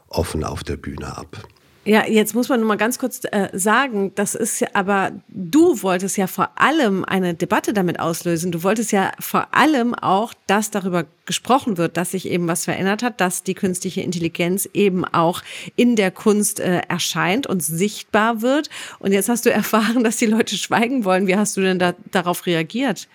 offen 0.08 0.44
auf 0.44 0.64
der 0.64 0.78
Bühne 0.78 1.18
ab. 1.18 1.38
Ja, 1.86 2.08
jetzt 2.08 2.34
muss 2.34 2.48
man 2.48 2.62
nur 2.62 2.70
mal 2.70 2.78
ganz 2.78 2.98
kurz 2.98 3.20
äh, 3.25 3.50
sagen, 3.52 4.13
das 4.16 4.36
ist 4.36 4.62
ja, 4.62 4.70
aber 4.72 5.12
du 5.28 5.82
wolltest 5.82 6.16
ja 6.16 6.28
vor 6.28 6.52
allem 6.56 7.04
eine 7.04 7.34
Debatte 7.34 7.74
damit 7.74 8.00
auslösen. 8.00 8.54
Du 8.54 8.63
wolltest 8.63 8.94
ja 8.94 9.12
vor 9.20 9.54
allem 9.54 9.94
auch, 9.94 10.34
dass 10.48 10.72
darüber 10.72 11.06
gesprochen 11.25 11.78
wird, 11.78 11.98
dass 11.98 12.12
sich 12.12 12.30
eben 12.30 12.48
was 12.48 12.63
verändert 12.63 13.04
hat, 13.04 13.20
dass 13.20 13.44
die 13.44 13.54
künstliche 13.54 14.00
Intelligenz 14.00 14.68
eben 14.74 15.04
auch 15.04 15.42
in 15.75 15.98
der 15.98 16.12
Kunst 16.12 16.62
äh, 16.62 16.84
erscheint 16.88 17.48
und 17.48 17.62
sichtbar 17.62 18.42
wird. 18.42 18.70
Und 19.00 19.12
jetzt 19.12 19.28
hast 19.28 19.46
du 19.46 19.52
erfahren, 19.52 20.06
dass 20.06 20.16
die 20.16 20.25
Leute 20.25 20.56
schweigen 20.58 21.04
wollen. 21.04 21.28
Wie 21.28 21.36
hast 21.36 21.58
du 21.58 21.62
denn 21.62 21.80
da, 21.80 21.96
darauf 22.12 22.46
reagiert? 22.46 23.10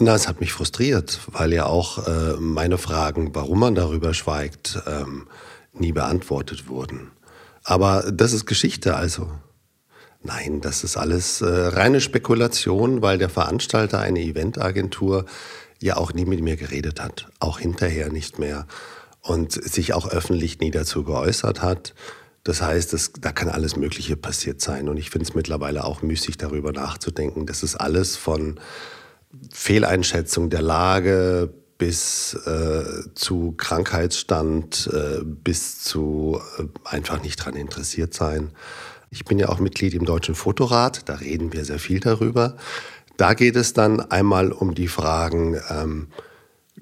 Na, 0.00 0.14
es 0.14 0.26
hat 0.26 0.40
mich 0.40 0.52
frustriert, 0.52 1.20
weil 1.26 1.52
ja 1.52 1.66
auch 1.66 2.06
äh, 2.06 2.36
meine 2.38 2.78
Fragen, 2.78 3.34
warum 3.34 3.60
man 3.60 3.74
darüber 3.74 4.14
schweigt, 4.14 4.82
ähm, 4.86 5.26
nie 5.74 5.92
beantwortet 5.92 6.68
wurden. 6.68 7.11
Aber 7.64 8.10
das 8.12 8.32
ist 8.32 8.46
Geschichte 8.46 8.96
also. 8.96 9.30
Nein, 10.22 10.60
das 10.60 10.84
ist 10.84 10.96
alles 10.96 11.40
äh, 11.40 11.46
reine 11.46 12.00
Spekulation, 12.00 13.02
weil 13.02 13.18
der 13.18 13.28
Veranstalter, 13.28 13.98
eine 13.98 14.20
Eventagentur, 14.20 15.26
ja 15.80 15.96
auch 15.96 16.12
nie 16.12 16.24
mit 16.24 16.40
mir 16.40 16.56
geredet 16.56 17.00
hat, 17.00 17.28
auch 17.40 17.58
hinterher 17.58 18.10
nicht 18.10 18.38
mehr 18.38 18.66
und 19.20 19.52
sich 19.52 19.94
auch 19.94 20.08
öffentlich 20.08 20.60
nie 20.60 20.70
dazu 20.70 21.02
geäußert 21.02 21.60
hat. 21.60 21.94
Das 22.44 22.62
heißt, 22.62 22.92
das, 22.92 23.12
da 23.20 23.32
kann 23.32 23.48
alles 23.48 23.76
Mögliche 23.76 24.16
passiert 24.16 24.60
sein 24.60 24.88
und 24.88 24.96
ich 24.96 25.10
finde 25.10 25.28
es 25.28 25.34
mittlerweile 25.34 25.84
auch 25.84 26.02
müßig, 26.02 26.36
darüber 26.36 26.72
nachzudenken. 26.72 27.46
Das 27.46 27.62
ist 27.62 27.76
alles 27.76 28.16
von 28.16 28.60
Fehleinschätzung 29.52 30.50
der 30.50 30.62
Lage 30.62 31.52
bis 31.82 32.34
äh, 32.46 33.12
zu 33.16 33.54
Krankheitsstand, 33.56 34.88
äh, 34.92 35.24
bis 35.24 35.82
zu 35.82 36.40
äh, 36.56 36.62
einfach 36.84 37.20
nicht 37.24 37.40
daran 37.40 37.56
interessiert 37.56 38.14
sein. 38.14 38.52
Ich 39.10 39.24
bin 39.24 39.36
ja 39.36 39.48
auch 39.48 39.58
Mitglied 39.58 39.92
im 39.94 40.04
Deutschen 40.04 40.36
Fotorat, 40.36 41.08
da 41.08 41.16
reden 41.16 41.52
wir 41.52 41.64
sehr 41.64 41.80
viel 41.80 41.98
darüber. 41.98 42.56
Da 43.16 43.34
geht 43.34 43.56
es 43.56 43.72
dann 43.72 43.98
einmal 43.98 44.52
um 44.52 44.76
die 44.76 44.86
Fragen 44.86 45.60
ähm, 45.70 46.06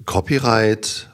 Copyright, 0.05 1.09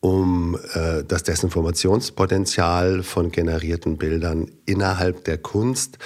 um 0.00 0.58
äh, 0.74 1.02
das 1.02 1.22
Desinformationspotenzial 1.22 3.02
von 3.02 3.30
generierten 3.30 3.96
Bildern 3.96 4.50
innerhalb 4.66 5.24
der 5.24 5.38
Kunst. 5.38 5.96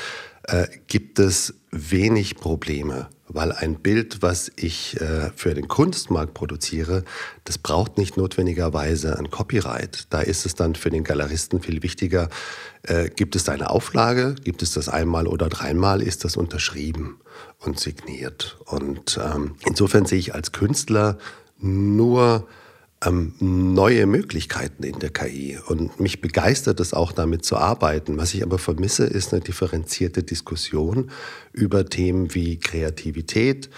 Äh, 0.45 0.69
gibt 0.87 1.19
es 1.19 1.55
wenig 1.73 2.37
Probleme 2.37 3.09
weil 3.29 3.53
ein 3.53 3.77
Bild, 3.77 4.23
was 4.23 4.53
ich 4.57 5.01
äh, 5.01 5.31
für 5.35 5.55
den 5.55 5.69
Kunstmarkt 5.69 6.35
produziere, 6.35 7.05
das 7.45 7.59
braucht 7.59 7.97
nicht 7.97 8.17
notwendigerweise 8.17 9.19
ein 9.19 9.31
Copyright. 9.31 10.07
Da 10.11 10.21
ist 10.21 10.45
es 10.47 10.55
dann 10.55 10.75
für 10.75 10.91
den 10.91 11.05
Galeristen 11.05 11.61
viel 11.63 11.83
wichtiger, 11.83 12.29
äh, 12.83 13.09
gibt 13.09 13.35
es 13.35 13.49
eine 13.49 13.71
Auflage, 13.71 14.35
gibt 14.45 14.63
es 14.63 14.73
das 14.73 14.89
einmal 14.89 15.27
oder 15.27 15.49
dreimal, 15.49 16.03
ist 16.03 16.25
das 16.25 16.37
unterschrieben 16.37 17.21
und 17.59 17.81
signiert. 17.81 18.59
Und 18.67 19.19
ähm, 19.23 19.57
insofern 19.67 20.07
sehe 20.07 20.19
ich 20.19 20.35
als 20.35 20.53
Künstler 20.53 21.19
nur 21.59 22.47
ähm, 23.05 23.35
neue 23.39 24.07
Möglichkeiten 24.07 24.83
in 24.83 24.99
der 24.99 25.11
KI. 25.11 25.59
Und 25.67 26.01
mich 26.01 26.21
begeistert 26.21 26.81
es 26.81 26.95
auch, 26.95 27.13
damit 27.13 27.45
zu 27.45 27.57
arbeiten. 27.57 28.17
Was 28.17 28.35
ich 28.35 28.43
aber 28.43 28.59
vermisse, 28.59 29.05
ist 29.05 29.33
eine 29.33 29.43
differenzierte 29.43 30.23
Diskussion 30.23 31.11
über 31.53 31.87
Themen 31.87 32.35
wie 32.35 32.59
Kreativität, 32.59 33.71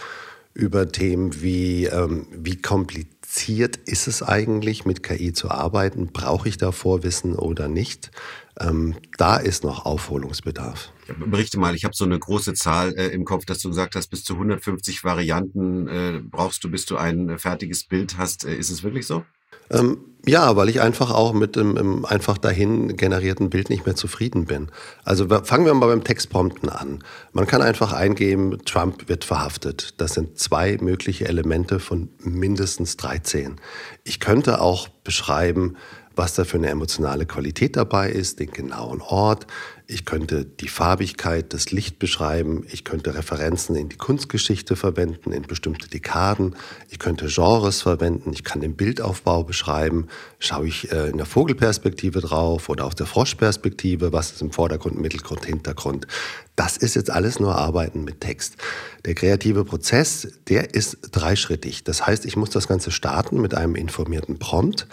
über 0.54 0.88
Themen 0.88 1.42
wie, 1.42 1.86
ähm, 1.86 2.26
wie 2.32 2.56
kompliziert 2.56 3.76
ist 3.76 4.06
es 4.06 4.22
eigentlich, 4.22 4.84
mit 4.84 5.02
KI 5.02 5.32
zu 5.32 5.50
arbeiten? 5.50 6.08
Brauche 6.08 6.48
ich 6.48 6.56
da 6.56 6.72
Vorwissen 6.72 7.34
oder 7.34 7.68
nicht? 7.68 8.10
Ähm, 8.58 8.94
da 9.18 9.36
ist 9.36 9.64
noch 9.64 9.84
Aufholungsbedarf. 9.84 10.92
Berichte 11.14 11.58
mal, 11.58 11.74
ich 11.74 11.84
habe 11.84 11.94
so 11.94 12.04
eine 12.04 12.18
große 12.18 12.54
Zahl 12.54 12.94
äh, 12.94 13.08
im 13.08 13.24
Kopf, 13.24 13.44
dass 13.44 13.60
du 13.60 13.68
gesagt 13.68 13.94
hast, 13.94 14.08
bis 14.08 14.24
zu 14.24 14.34
150 14.34 15.04
Varianten 15.04 15.88
äh, 15.88 16.20
brauchst 16.22 16.64
du, 16.64 16.70
bis 16.70 16.86
du 16.86 16.96
ein 16.96 17.28
äh, 17.28 17.38
fertiges 17.38 17.84
Bild 17.84 18.18
hast. 18.18 18.44
Äh, 18.44 18.56
ist 18.56 18.70
es 18.70 18.82
wirklich 18.82 19.06
so? 19.06 19.24
Ähm, 19.70 19.98
ja, 20.24 20.56
weil 20.56 20.68
ich 20.68 20.80
einfach 20.80 21.12
auch 21.12 21.32
mit 21.32 21.54
dem 21.54 22.04
einfach 22.04 22.36
dahin 22.36 22.96
generierten 22.96 23.48
Bild 23.48 23.70
nicht 23.70 23.86
mehr 23.86 23.94
zufrieden 23.94 24.46
bin. 24.46 24.70
Also 25.04 25.28
fangen 25.28 25.66
wir 25.66 25.74
mal 25.74 25.86
beim 25.86 26.02
Textprompten 26.02 26.68
an. 26.68 27.04
Man 27.32 27.46
kann 27.46 27.62
einfach 27.62 27.92
eingeben, 27.92 28.58
Trump 28.64 29.08
wird 29.08 29.24
verhaftet. 29.24 29.94
Das 29.98 30.14
sind 30.14 30.38
zwei 30.38 30.78
mögliche 30.80 31.28
Elemente 31.28 31.78
von 31.78 32.08
mindestens 32.18 32.96
13. 32.96 33.56
Ich 34.02 34.18
könnte 34.18 34.60
auch 34.60 34.88
beschreiben, 34.88 35.76
was 36.16 36.34
da 36.34 36.44
für 36.44 36.56
eine 36.56 36.70
emotionale 36.70 37.26
Qualität 37.26 37.76
dabei 37.76 38.10
ist, 38.10 38.40
den 38.40 38.50
genauen 38.50 39.02
Ort. 39.02 39.46
Ich 39.86 40.04
könnte 40.04 40.44
die 40.44 40.66
Farbigkeit, 40.66 41.52
das 41.52 41.70
Licht 41.70 42.00
beschreiben. 42.00 42.66
Ich 42.72 42.82
könnte 42.82 43.14
Referenzen 43.14 43.76
in 43.76 43.88
die 43.88 43.96
Kunstgeschichte 43.96 44.74
verwenden, 44.74 45.30
in 45.30 45.42
bestimmte 45.42 45.88
Dekaden. 45.88 46.56
Ich 46.88 46.98
könnte 46.98 47.26
Genres 47.26 47.82
verwenden. 47.82 48.32
Ich 48.32 48.42
kann 48.42 48.60
den 48.60 48.74
Bildaufbau 48.74 49.44
beschreiben. 49.44 50.08
Schaue 50.40 50.66
ich 50.66 50.90
äh, 50.90 51.10
in 51.10 51.18
der 51.18 51.26
Vogelperspektive 51.26 52.20
drauf 52.20 52.68
oder 52.68 52.86
aus 52.86 52.96
der 52.96 53.06
Froschperspektive? 53.06 54.12
Was 54.12 54.32
ist 54.32 54.42
im 54.42 54.50
Vordergrund, 54.50 54.98
Mittelgrund, 54.98 55.44
Hintergrund? 55.44 56.08
Das 56.56 56.76
ist 56.78 56.96
jetzt 56.96 57.10
alles 57.10 57.38
nur 57.38 57.54
Arbeiten 57.54 58.02
mit 58.02 58.22
Text. 58.22 58.56
Der 59.04 59.14
kreative 59.14 59.64
Prozess, 59.64 60.26
der 60.48 60.74
ist 60.74 60.98
dreischrittig. 61.12 61.84
Das 61.84 62.06
heißt, 62.06 62.24
ich 62.24 62.36
muss 62.36 62.50
das 62.50 62.66
Ganze 62.66 62.90
starten 62.90 63.40
mit 63.40 63.54
einem 63.54 63.76
informierten 63.76 64.38
Prompt. 64.38 64.88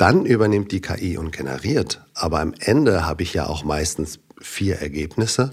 Dann 0.00 0.24
übernimmt 0.24 0.72
die 0.72 0.80
KI 0.80 1.18
und 1.18 1.30
generiert. 1.30 2.00
Aber 2.14 2.40
am 2.40 2.54
Ende 2.58 3.04
habe 3.04 3.22
ich 3.22 3.34
ja 3.34 3.44
auch 3.44 3.64
meistens 3.64 4.18
vier 4.40 4.76
Ergebnisse. 4.76 5.52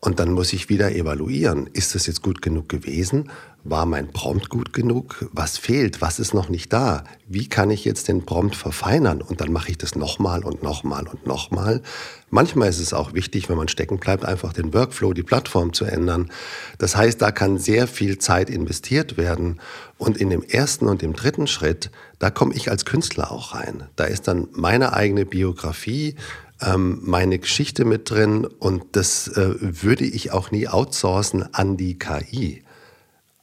Und 0.00 0.18
dann 0.18 0.32
muss 0.32 0.54
ich 0.54 0.70
wieder 0.70 0.92
evaluieren. 0.92 1.66
Ist 1.66 1.94
das 1.94 2.06
jetzt 2.06 2.22
gut 2.22 2.40
genug 2.40 2.70
gewesen? 2.70 3.30
War 3.64 3.86
mein 3.86 4.12
Prompt 4.12 4.48
gut 4.48 4.72
genug? 4.72 5.28
Was 5.32 5.56
fehlt? 5.56 6.00
Was 6.00 6.18
ist 6.18 6.34
noch 6.34 6.48
nicht 6.48 6.72
da? 6.72 7.04
Wie 7.28 7.48
kann 7.48 7.70
ich 7.70 7.84
jetzt 7.84 8.08
den 8.08 8.26
Prompt 8.26 8.56
verfeinern? 8.56 9.22
Und 9.22 9.40
dann 9.40 9.52
mache 9.52 9.70
ich 9.70 9.78
das 9.78 9.94
nochmal 9.94 10.42
und 10.42 10.64
nochmal 10.64 11.06
und 11.06 11.26
nochmal. 11.28 11.80
Manchmal 12.28 12.70
ist 12.70 12.80
es 12.80 12.92
auch 12.92 13.14
wichtig, 13.14 13.48
wenn 13.48 13.56
man 13.56 13.68
stecken 13.68 13.98
bleibt, 13.98 14.24
einfach 14.24 14.52
den 14.52 14.74
Workflow, 14.74 15.12
die 15.12 15.22
Plattform 15.22 15.72
zu 15.72 15.84
ändern. 15.84 16.32
Das 16.78 16.96
heißt, 16.96 17.22
da 17.22 17.30
kann 17.30 17.56
sehr 17.58 17.86
viel 17.86 18.18
Zeit 18.18 18.50
investiert 18.50 19.16
werden. 19.16 19.60
Und 19.96 20.16
in 20.16 20.30
dem 20.30 20.42
ersten 20.42 20.88
und 20.88 21.00
dem 21.00 21.12
dritten 21.12 21.46
Schritt, 21.46 21.92
da 22.18 22.30
komme 22.30 22.54
ich 22.54 22.68
als 22.68 22.84
Künstler 22.84 23.30
auch 23.30 23.54
rein. 23.54 23.84
Da 23.94 24.04
ist 24.04 24.26
dann 24.26 24.48
meine 24.50 24.92
eigene 24.92 25.24
Biografie, 25.24 26.16
ähm, 26.60 27.00
meine 27.02 27.38
Geschichte 27.38 27.84
mit 27.84 28.10
drin 28.10 28.44
und 28.44 28.84
das 28.92 29.28
äh, 29.28 29.54
würde 29.60 30.04
ich 30.04 30.32
auch 30.32 30.50
nie 30.50 30.66
outsourcen 30.68 31.54
an 31.54 31.76
die 31.76 31.98
KI. 31.98 32.61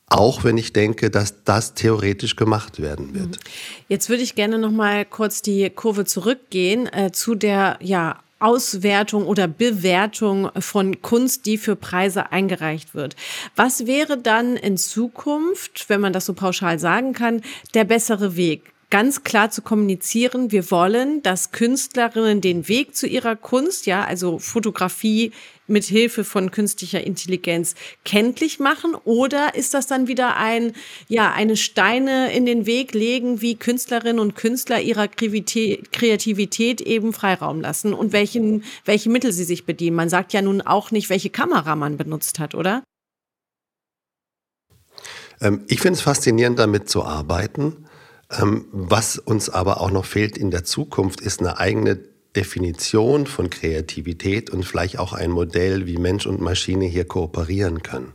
Auch 0.10 0.44
wenn 0.44 0.58
ich 0.58 0.74
denke, 0.74 1.10
dass 1.10 1.44
das 1.44 1.76
theoretisch 1.76 2.36
gemacht 2.36 2.82
werden 2.82 3.14
wird. 3.14 3.28
Mhm. 3.28 3.52
Jetzt 3.88 4.10
würde 4.10 4.24
ich 4.24 4.36
gerne 4.36 4.58
noch 4.58 4.72
mal 4.72 5.06
kurz 5.06 5.42
die 5.42 5.70
Kurve 5.70 6.06
zurückgehen 6.06 6.88
äh, 6.88 7.12
zu 7.12 7.36
der 7.36 7.78
ja 7.82 8.20
Auswertung 8.40 9.28
oder 9.28 9.48
Bewertung 9.48 10.50
von 10.60 11.02
Kunst, 11.02 11.46
die 11.46 11.58
für 11.58 11.76
Preise 11.76 12.32
eingereicht 12.32 12.96
wird. 12.96 13.16
Was 13.56 13.86
wäre 13.86 14.18
dann 14.18 14.56
in 14.56 14.78
Zukunft, 14.78 15.90
wenn 15.90 16.00
man 16.00 16.14
das 16.14 16.26
so 16.26 16.34
pauschal 16.34 16.80
sagen 16.80 17.14
kann, 17.14 17.42
der 17.74 17.84
bessere 17.84 18.36
Weg? 18.36 18.74
ganz 18.90 19.24
klar 19.24 19.52
zu 19.52 19.62
kommunizieren, 19.62 20.52
wir 20.52 20.72
wollen, 20.72 21.22
dass 21.22 21.52
Künstlerinnen 21.52 22.42
den 22.42 22.68
Weg 22.68 22.96
zu 22.96 23.08
ihrer 23.08 23.36
Kunst, 23.36 23.86
ja, 23.86 24.04
also 24.04 24.40
Fotografie 24.40 25.32
mit 25.70 25.86
Hilfe 25.86 26.24
von 26.24 26.52
künstlicher 26.52 27.04
Intelligenz 27.04 27.76
kenntlich 28.06 28.60
machen 28.60 28.96
oder 29.06 29.56
ist 29.56 29.74
das 29.74 29.88
dann 29.88 30.08
wieder 30.08 30.38
ein 30.38 30.74
ja 31.08 31.32
eine 31.32 31.58
Steine 31.58 32.34
in 32.34 32.46
den 32.46 32.66
Weg 32.66 32.94
legen, 32.94 33.42
wie 33.42 33.56
Künstlerinnen 33.56 34.20
und 34.20 34.36
Künstler 34.36 34.82
ihrer 34.82 35.08
Kreativität 35.08 36.82
eben 36.82 37.14
Freiraum 37.14 37.62
lassen 37.62 37.94
und 37.94 38.14
welchen 38.14 38.64
welche 38.86 39.10
Mittel 39.10 39.32
sie 39.32 39.44
sich 39.44 39.66
bedienen? 39.66 39.96
Man 39.96 40.10
sagt 40.10 40.34
ja 40.34 40.42
nun 40.42 40.62
auch 40.62 40.92
nicht, 40.92 41.10
welche 41.10 41.30
Kamera 41.30 41.76
man 41.76 41.98
benutzt 41.98 42.40
hat, 42.40 42.56
oder? 42.56 42.84
Ähm, 45.42 45.64
ich 45.68 45.82
finde 45.82 45.98
es 45.98 46.02
faszinierend, 46.02 46.60
damit 46.60 46.90
zu 46.90 47.04
arbeiten. 47.04 47.86
Ähm, 48.32 48.66
was 48.72 49.18
uns 49.18 49.50
aber 49.50 49.82
auch 49.82 49.92
noch 49.92 50.06
fehlt 50.06 50.38
in 50.38 50.52
der 50.52 50.64
Zukunft, 50.64 51.22
ist 51.22 51.40
eine 51.40 51.58
eigene 51.58 52.00
Definition 52.36 53.26
von 53.28 53.50
Kreativität 53.50 54.50
und 54.50 54.64
vielleicht 54.64 55.00
auch 55.00 55.14
ein 55.14 55.32
Modell, 55.32 55.88
wie 55.88 55.98
Mensch 55.98 56.26
und 56.28 56.42
Maschine 56.42 56.86
hier 56.86 57.06
kooperieren 57.06 57.84
können. 57.84 58.14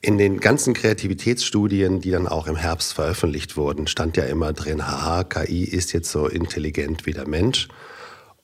In 0.00 0.16
den 0.16 0.38
ganzen 0.38 0.74
Kreativitätsstudien, 0.74 2.00
die 2.00 2.10
dann 2.10 2.28
auch 2.28 2.46
im 2.46 2.56
Herbst 2.56 2.92
veröffentlicht 2.94 3.56
wurden, 3.56 3.88
stand 3.88 4.16
ja 4.16 4.24
immer 4.24 4.52
drin, 4.52 4.86
haha, 4.86 5.24
KI 5.24 5.64
ist 5.64 5.92
jetzt 5.92 6.10
so 6.10 6.28
intelligent 6.28 7.04
wie 7.04 7.12
der 7.12 7.26
Mensch. 7.26 7.68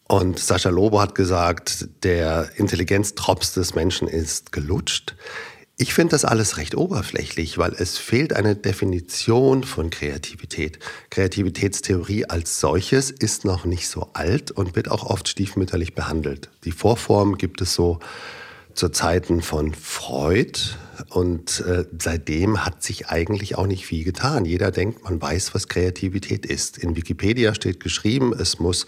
Und 0.06 0.38
Sascha 0.38 0.68
Lobo 0.68 1.00
hat 1.00 1.14
gesagt, 1.14 1.88
der 2.02 2.50
Intelligenztrops 2.56 3.54
des 3.54 3.74
Menschen 3.74 4.08
ist 4.08 4.52
gelutscht. 4.52 5.14
Ich 5.76 5.92
finde 5.92 6.12
das 6.12 6.24
alles 6.24 6.56
recht 6.56 6.76
oberflächlich, 6.76 7.58
weil 7.58 7.74
es 7.76 7.98
fehlt 7.98 8.32
eine 8.32 8.54
Definition 8.54 9.64
von 9.64 9.90
Kreativität. 9.90 10.78
Kreativitätstheorie 11.10 12.26
als 12.26 12.60
solches 12.60 13.10
ist 13.10 13.44
noch 13.44 13.64
nicht 13.64 13.88
so 13.88 14.10
alt 14.12 14.52
und 14.52 14.76
wird 14.76 14.88
auch 14.88 15.04
oft 15.04 15.28
stiefmütterlich 15.28 15.96
behandelt. 15.96 16.48
Die 16.62 16.70
Vorform 16.70 17.38
gibt 17.38 17.60
es 17.60 17.74
so 17.74 17.98
zu 18.72 18.88
Zeiten 18.90 19.42
von 19.42 19.74
Freud 19.74 20.60
und 21.08 21.64
äh, 21.66 21.84
seitdem 22.00 22.64
hat 22.64 22.84
sich 22.84 23.08
eigentlich 23.08 23.56
auch 23.56 23.66
nicht 23.66 23.84
viel 23.84 24.04
getan. 24.04 24.44
Jeder 24.44 24.70
denkt, 24.70 25.02
man 25.02 25.20
weiß, 25.20 25.54
was 25.54 25.66
Kreativität 25.66 26.46
ist. 26.46 26.78
In 26.78 26.94
Wikipedia 26.94 27.52
steht 27.52 27.80
geschrieben, 27.80 28.32
es 28.32 28.60
muss 28.60 28.86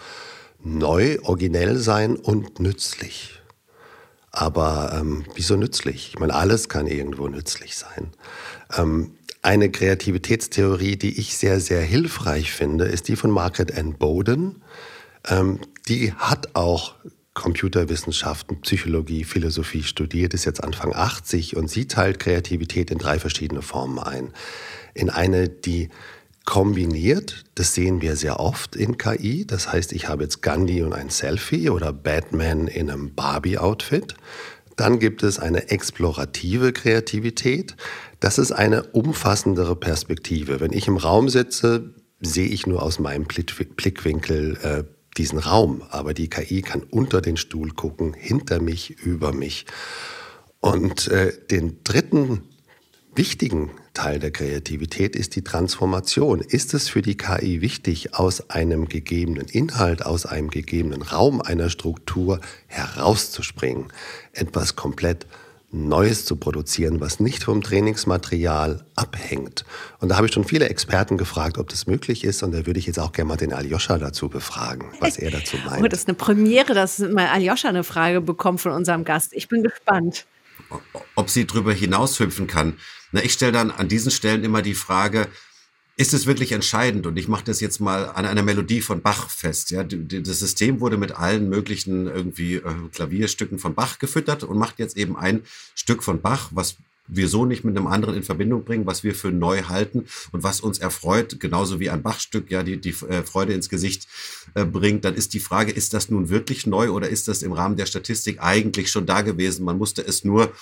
neu, 0.63 1.19
originell 1.23 1.79
sein 1.79 2.15
und 2.15 2.61
nützlich. 2.61 3.41
Aber 4.37 4.92
ähm, 4.94 5.25
wieso 5.35 5.57
nützlich? 5.57 6.11
Ich 6.11 6.18
meine, 6.18 6.35
alles 6.35 6.68
kann 6.68 6.87
irgendwo 6.87 7.27
nützlich 7.27 7.75
sein. 7.75 8.12
Ähm, 8.77 9.12
eine 9.40 9.70
Kreativitätstheorie, 9.70 10.96
die 10.96 11.18
ich 11.18 11.38
sehr, 11.38 11.59
sehr 11.59 11.81
hilfreich 11.81 12.53
finde, 12.53 12.85
ist 12.85 13.09
die 13.09 13.16
von 13.16 13.31
Margaret 13.31 13.75
Ann 13.79 13.94
Bowden. 13.94 14.62
Ähm, 15.27 15.61
die 15.88 16.12
hat 16.12 16.55
auch 16.55 16.96
Computerwissenschaften, 17.33 18.61
Psychologie, 18.61 19.25
Philosophie 19.25 19.83
studiert, 19.83 20.35
ist 20.35 20.44
jetzt 20.44 20.62
Anfang 20.62 20.94
80 20.94 21.57
und 21.57 21.70
sie 21.70 21.88
teilt 21.88 22.18
Kreativität 22.18 22.90
in 22.90 22.99
drei 22.99 23.18
verschiedene 23.18 23.62
Formen 23.62 23.99
ein. 23.99 24.35
In 24.92 25.09
eine, 25.09 25.49
die 25.49 25.88
kombiniert. 26.47 27.45
Das 27.57 27.75
sehen 27.75 28.01
wir 28.01 28.17
sehr 28.17 28.41
oft 28.41 28.75
in 28.75 28.97
KI. 28.97 29.47
Das 29.47 29.71
heißt, 29.71 29.93
ich 29.93 30.09
habe 30.09 30.23
jetzt 30.23 30.41
Gandhi 30.41 30.83
und 30.83 30.95
ein 30.95 31.11
Selfie 31.11 31.69
oder 31.69 31.93
Batman 31.93 32.69
in 32.69 32.91
einem 32.91 33.15
Barbie-Outfit. 33.15 34.15
Dann 34.77 34.99
gibt 34.99 35.23
es 35.23 35.39
eine 35.39 35.71
explorative 35.71 36.73
Kreativität. 36.73 37.77
Das 38.21 38.39
ist 38.39 38.53
eine 38.53 38.85
umfassendere 38.85 39.77
Perspektive. 39.77 40.61
Wenn 40.61 40.73
ich 40.73 40.87
im 40.87 40.97
Raum 40.97 41.29
sitze, 41.29 41.95
sehe 42.21 42.49
ich 42.49 42.67
nur 42.67 42.83
aus 42.83 42.99
meinem 42.99 43.25
Blickwinkel 43.25 44.57
äh, 44.63 44.85
diesen 45.17 45.39
Raum. 45.39 45.83
Aber 45.91 46.15
die 46.15 46.29
KI 46.31 46.63
kann 46.63 46.83
unter 46.83 47.21
den 47.21 47.37
Stuhl 47.37 47.73
gucken, 47.73 48.15
hinter 48.15 48.61
mich, 48.63 48.91
über 48.91 49.33
mich. 49.33 49.67
Und 50.61 51.09
äh, 51.09 51.33
den 51.51 51.79
dritten 51.85 52.43
wichtigen 53.15 53.71
Teil 53.97 54.19
der 54.19 54.31
Kreativität 54.31 55.17
ist 55.17 55.37
die 55.37 55.43
Transformation. 55.43 56.41
Ist 56.41 56.75
es 56.75 56.89
für 56.89 57.01
die 57.01 57.17
KI 57.17 57.63
wichtig, 57.63 58.15
aus 58.15 58.51
einem 58.51 58.89
gegebenen 58.89 59.47
Inhalt, 59.47 60.05
aus 60.05 60.27
einem 60.27 60.51
gegebenen 60.51 61.01
Raum 61.01 61.41
einer 61.41 61.71
Struktur 61.71 62.41
herauszuspringen, 62.67 63.87
etwas 64.33 64.77
komplett 64.77 65.27
Neues 65.73 66.27
zu 66.27 66.37
produzieren, 66.37 67.01
was 67.01 67.21
nicht 67.21 67.45
vom 67.45 67.63
Trainingsmaterial 67.63 68.85
abhängt. 68.97 69.65
Und 69.99 70.11
da 70.11 70.17
habe 70.17 70.27
ich 70.27 70.33
schon 70.33 70.45
viele 70.45 70.69
Experten 70.69 71.17
gefragt, 71.17 71.57
ob 71.57 71.71
das 71.71 71.87
möglich 71.87 72.23
ist. 72.23 72.43
Und 72.43 72.53
da 72.53 72.67
würde 72.67 72.79
ich 72.79 72.87
jetzt 72.87 72.99
auch 72.99 73.13
gerne 73.13 73.29
mal 73.29 73.37
den 73.37 73.55
Aljoscha 73.55 73.97
dazu 73.97 74.29
befragen, 74.29 74.93
was 75.01 75.17
er 75.17 75.31
dazu 75.31 75.57
meint. 75.67 75.83
Oh, 75.83 75.89
das 75.89 76.01
ist 76.01 76.09
eine 76.09 76.17
Premiere, 76.17 76.75
dass 76.75 76.99
mal 76.99 77.29
Aljoscha 77.29 77.71
eine 77.71 77.83
Frage 77.83 78.21
bekommt 78.21 78.61
von 78.61 78.73
unserem 78.73 79.05
Gast. 79.05 79.33
Ich 79.33 79.49
bin 79.49 79.63
gespannt. 79.63 80.27
Ob 81.15 81.31
sie 81.31 81.47
darüber 81.47 81.73
hinaushüpfen 81.73 82.47
kann. 82.47 82.75
Na, 83.12 83.23
ich 83.23 83.33
stelle 83.33 83.53
dann 83.53 83.71
an 83.71 83.88
diesen 83.88 84.11
Stellen 84.11 84.45
immer 84.45 84.62
die 84.62 84.75
Frage, 84.75 85.29
ist 85.97 86.12
es 86.12 86.27
wirklich 86.27 86.53
entscheidend? 86.53 87.07
Und 87.07 87.16
ich 87.16 87.27
mache 87.27 87.45
das 87.45 87.61
jetzt 87.61 87.81
mal 87.81 88.11
an 88.11 88.27
einer 88.27 88.42
Melodie 88.42 88.83
von 88.83 89.01
Bach 89.01 89.31
fest. 89.31 89.71
Ja, 89.71 89.83
das 89.83 90.38
System 90.38 90.81
wurde 90.81 90.99
mit 90.99 91.12
allen 91.12 91.49
möglichen 91.49 92.07
irgendwie 92.07 92.57
äh, 92.57 92.75
Klavierstücken 92.92 93.59
von 93.59 93.75
Bach 93.75 93.99
gefüttert 93.99 94.45
und 94.45 94.59
macht 94.59 94.79
jetzt 94.79 94.97
eben 94.97 95.16
ein 95.16 95.42
Stück 95.75 96.03
von 96.03 96.21
Bach, 96.21 96.51
was 96.53 96.77
wir 97.09 97.29
so 97.29 97.45
nicht 97.45 97.64
mit 97.64 97.77
einem 97.77 97.87
anderen 97.87 98.16
in 98.16 98.23
Verbindung 98.23 98.64
bringen, 98.64 98.85
was 98.85 99.05
wir 99.05 99.14
für 99.14 99.31
neu 99.31 99.62
halten 99.62 100.07
und 100.33 100.42
was 100.42 100.61
uns 100.61 100.79
erfreut, 100.79 101.38
genauso 101.40 101.81
wie 101.81 101.88
ein 101.88 102.03
Bachstück 102.03 102.51
ja 102.51 102.62
die, 102.62 102.79
die 102.79 102.90
äh, 102.90 103.23
Freude 103.23 103.53
ins 103.55 103.69
Gesicht 103.69 104.09
äh, 104.55 104.64
bringt, 104.64 105.05
dann 105.05 105.14
ist 105.14 105.33
die 105.33 105.40
Frage, 105.40 105.73
ist 105.73 105.95
das 105.95 106.11
nun 106.11 106.29
wirklich 106.29 106.66
neu 106.66 106.90
oder 106.90 107.09
ist 107.09 107.29
das 107.29 107.42
im 107.42 107.53
Rahmen 107.53 107.77
der 107.77 107.87
Statistik 107.87 108.42
eigentlich 108.42 108.90
schon 108.90 109.07
da 109.07 109.23
gewesen? 109.23 109.64
Man 109.64 109.79
musste 109.79 110.05
es 110.05 110.25
nur 110.25 110.53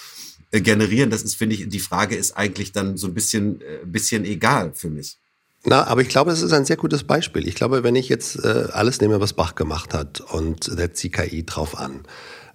äh, 0.51 0.61
generieren. 0.61 1.11
Das 1.11 1.23
ist, 1.23 1.35
finde 1.35 1.55
ich, 1.57 1.69
die 1.69 1.81
Frage 1.81 2.17
ist 2.17 2.37
eigentlich 2.37 2.73
dann 2.73 2.97
so 2.97 3.07
ein 3.07 3.15
bisschen, 3.15 3.61
äh, 3.61 3.85
bisschen 3.85 4.25
egal 4.25 4.73
für 4.75 4.91
mich. 4.91 5.19
Na, 5.67 5.87
aber 5.87 6.03
ich 6.03 6.09
glaube, 6.09 6.31
es 6.31 6.43
ist 6.43 6.53
ein 6.53 6.67
sehr 6.67 6.77
gutes 6.77 7.05
Beispiel. 7.05 7.49
Ich 7.49 7.55
glaube, 7.55 7.83
wenn 7.83 7.97
ich 7.97 8.11
jetzt 8.11 8.37
äh, 8.45 8.69
alles 8.73 9.01
nehme, 9.01 9.21
was 9.21 9.33
Bach 9.33 9.55
gemacht 9.55 9.95
hat 9.95 10.21
und 10.21 10.65
setze 10.65 11.03
die 11.03 11.11
KI 11.11 11.47
drauf 11.47 11.79
an, 11.79 12.03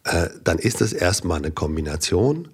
äh, 0.03 0.29
dann 0.43 0.59
ist 0.59 0.81
es 0.81 0.93
erstmal 0.93 1.39
eine 1.39 1.51
Kombination 1.51 2.49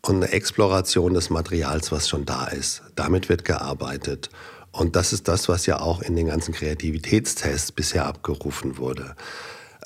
und 0.00 0.16
eine 0.16 0.32
Exploration 0.32 1.12
des 1.12 1.28
Materials, 1.28 1.92
was 1.92 2.08
schon 2.08 2.24
da 2.24 2.46
ist. 2.46 2.82
Damit 2.94 3.28
wird 3.28 3.44
gearbeitet. 3.44 4.30
Und 4.72 4.96
das 4.96 5.12
ist 5.12 5.28
das, 5.28 5.48
was 5.48 5.66
ja 5.66 5.80
auch 5.80 6.00
in 6.00 6.16
den 6.16 6.28
ganzen 6.28 6.54
Kreativitätstests 6.54 7.72
bisher 7.72 8.06
abgerufen 8.06 8.78
wurde. 8.78 9.14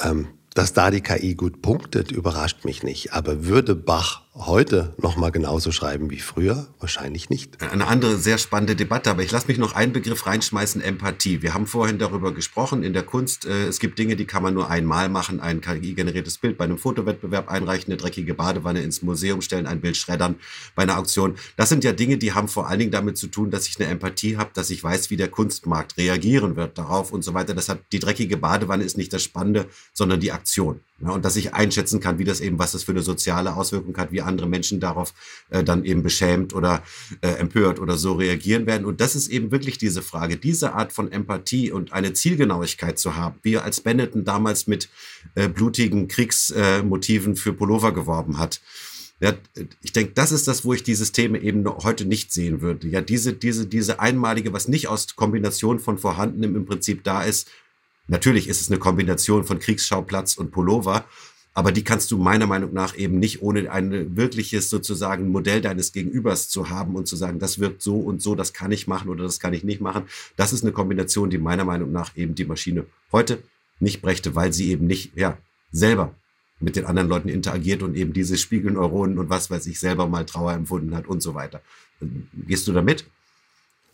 Ähm, 0.00 0.28
dass 0.54 0.72
da 0.72 0.90
die 0.90 1.00
KI 1.00 1.34
gut 1.34 1.62
punktet, 1.62 2.12
überrascht 2.12 2.64
mich 2.64 2.82
nicht. 2.82 3.12
Aber 3.12 3.46
würde 3.46 3.74
Bach 3.74 4.22
heute 4.34 4.94
noch 4.96 5.16
mal 5.16 5.30
genauso 5.30 5.72
schreiben 5.72 6.10
wie 6.10 6.18
früher? 6.18 6.66
Wahrscheinlich 6.78 7.28
nicht. 7.28 7.62
Eine 7.62 7.86
andere 7.86 8.16
sehr 8.16 8.38
spannende 8.38 8.74
Debatte, 8.74 9.10
aber 9.10 9.22
ich 9.22 9.30
lasse 9.30 9.46
mich 9.46 9.58
noch 9.58 9.74
einen 9.74 9.92
Begriff 9.92 10.26
reinschmeißen, 10.26 10.80
Empathie. 10.80 11.42
Wir 11.42 11.52
haben 11.52 11.66
vorhin 11.66 11.98
darüber 11.98 12.32
gesprochen, 12.32 12.82
in 12.82 12.92
der 12.94 13.02
Kunst, 13.02 13.44
äh, 13.44 13.66
es 13.66 13.78
gibt 13.78 13.98
Dinge, 13.98 14.16
die 14.16 14.24
kann 14.24 14.42
man 14.42 14.54
nur 14.54 14.70
einmal 14.70 15.08
machen, 15.08 15.40
ein 15.40 15.60
KI-generiertes 15.60 16.38
Bild 16.38 16.56
bei 16.56 16.64
einem 16.64 16.78
Fotowettbewerb 16.78 17.50
einreichen, 17.50 17.92
eine 17.92 17.98
dreckige 17.98 18.34
Badewanne 18.34 18.82
ins 18.82 19.02
Museum 19.02 19.42
stellen, 19.42 19.66
ein 19.66 19.80
Bild 19.80 19.96
schreddern 19.96 20.36
bei 20.74 20.84
einer 20.84 20.98
Auktion. 20.98 21.36
Das 21.56 21.68
sind 21.68 21.84
ja 21.84 21.92
Dinge, 21.92 22.16
die 22.16 22.32
haben 22.32 22.48
vor 22.48 22.68
allen 22.68 22.78
Dingen 22.78 22.92
damit 22.92 23.18
zu 23.18 23.26
tun, 23.26 23.50
dass 23.50 23.68
ich 23.68 23.78
eine 23.78 23.90
Empathie 23.90 24.38
habe, 24.38 24.50
dass 24.54 24.70
ich 24.70 24.82
weiß, 24.82 25.10
wie 25.10 25.16
der 25.16 25.28
Kunstmarkt 25.28 25.98
reagieren 25.98 26.56
wird 26.56 26.78
darauf 26.78 27.12
und 27.12 27.22
so 27.22 27.34
weiter. 27.34 27.54
Deshalb, 27.54 27.88
die 27.90 27.98
dreckige 27.98 28.38
Badewanne 28.38 28.84
ist 28.84 28.96
nicht 28.96 29.12
das 29.12 29.22
Spannende, 29.22 29.66
sondern 29.92 30.20
die 30.20 30.32
Aktion. 30.32 30.80
Ja, 31.00 31.10
und 31.10 31.24
dass 31.24 31.34
ich 31.36 31.52
einschätzen 31.52 31.98
kann, 31.98 32.18
wie 32.18 32.24
das 32.24 32.40
eben, 32.40 32.58
was 32.58 32.72
das 32.72 32.84
für 32.84 32.92
eine 32.92 33.02
soziale 33.02 33.56
Auswirkung 33.56 33.96
hat, 33.96 34.12
wie 34.12 34.22
andere 34.22 34.48
Menschen 34.48 34.78
darauf 34.78 35.14
äh, 35.50 35.64
dann 35.64 35.84
eben 35.84 36.02
beschämt 36.02 36.54
oder 36.54 36.82
äh, 37.22 37.28
empört 37.28 37.80
oder 37.80 37.96
so 37.96 38.12
reagieren 38.12 38.66
werden. 38.66 38.84
Und 38.84 39.00
das 39.00 39.16
ist 39.16 39.28
eben 39.28 39.50
wirklich 39.50 39.78
diese 39.78 40.02
Frage, 40.02 40.36
diese 40.36 40.74
Art 40.74 40.92
von 40.92 41.10
Empathie 41.10 41.72
und 41.72 41.92
eine 41.92 42.12
Zielgenauigkeit 42.12 42.98
zu 42.98 43.16
haben. 43.16 43.38
wie 43.42 43.58
als 43.58 43.80
Benetton 43.80 44.24
damals 44.24 44.66
mit 44.68 44.88
äh, 45.34 45.48
blutigen 45.48 46.06
Kriegsmotiven 46.06 47.34
für 47.34 47.52
Pullover 47.52 47.92
geworben 47.92 48.38
hat. 48.38 48.60
Ja, 49.22 49.34
ich 49.82 49.92
denke, 49.92 50.14
das 50.14 50.32
ist 50.32 50.48
das, 50.48 50.64
wo 50.64 50.72
ich 50.72 50.82
die 50.82 50.96
Systeme 50.96 51.40
eben 51.40 51.64
heute 51.64 52.04
nicht 52.04 52.32
sehen 52.32 52.60
würde. 52.60 52.88
Ja, 52.88 53.00
diese, 53.00 53.32
diese, 53.32 53.66
diese 53.66 54.00
einmalige, 54.00 54.52
was 54.52 54.66
nicht 54.66 54.88
aus 54.88 55.14
Kombination 55.14 55.78
von 55.78 55.96
vorhandenem 55.96 56.56
im 56.56 56.66
Prinzip 56.66 57.04
da 57.04 57.22
ist, 57.22 57.48
Natürlich 58.12 58.46
ist 58.46 58.60
es 58.60 58.68
eine 58.68 58.78
Kombination 58.78 59.42
von 59.42 59.58
Kriegsschauplatz 59.58 60.34
und 60.34 60.50
Pullover, 60.50 61.06
aber 61.54 61.72
die 61.72 61.82
kannst 61.82 62.10
du 62.10 62.18
meiner 62.18 62.46
Meinung 62.46 62.74
nach 62.74 62.94
eben 62.94 63.18
nicht 63.18 63.40
ohne 63.40 63.72
ein 63.72 64.14
wirkliches 64.18 64.68
sozusagen 64.68 65.30
Modell 65.30 65.62
deines 65.62 65.94
Gegenübers 65.94 66.50
zu 66.50 66.68
haben 66.68 66.94
und 66.94 67.08
zu 67.08 67.16
sagen, 67.16 67.38
das 67.38 67.58
wirkt 67.58 67.80
so 67.80 67.96
und 67.96 68.20
so, 68.20 68.34
das 68.34 68.52
kann 68.52 68.70
ich 68.70 68.86
machen 68.86 69.08
oder 69.08 69.24
das 69.24 69.40
kann 69.40 69.54
ich 69.54 69.64
nicht 69.64 69.80
machen. 69.80 70.04
Das 70.36 70.52
ist 70.52 70.62
eine 70.62 70.72
Kombination, 70.72 71.30
die 71.30 71.38
meiner 71.38 71.64
Meinung 71.64 71.90
nach 71.90 72.14
eben 72.14 72.34
die 72.34 72.44
Maschine 72.44 72.84
heute 73.12 73.42
nicht 73.80 74.02
brächte, 74.02 74.34
weil 74.34 74.52
sie 74.52 74.70
eben 74.70 74.86
nicht, 74.86 75.16
ja, 75.16 75.38
selber 75.72 76.14
mit 76.60 76.76
den 76.76 76.84
anderen 76.84 77.08
Leuten 77.08 77.30
interagiert 77.30 77.82
und 77.82 77.96
eben 77.96 78.12
diese 78.12 78.36
Spiegelneuronen 78.36 79.18
und 79.18 79.30
was 79.30 79.50
weiß 79.50 79.66
ich 79.68 79.80
selber 79.80 80.06
mal 80.06 80.26
Trauer 80.26 80.52
empfunden 80.52 80.94
hat 80.94 81.06
und 81.06 81.22
so 81.22 81.34
weiter. 81.34 81.62
Gehst 82.46 82.68
du 82.68 82.74
damit? 82.74 83.06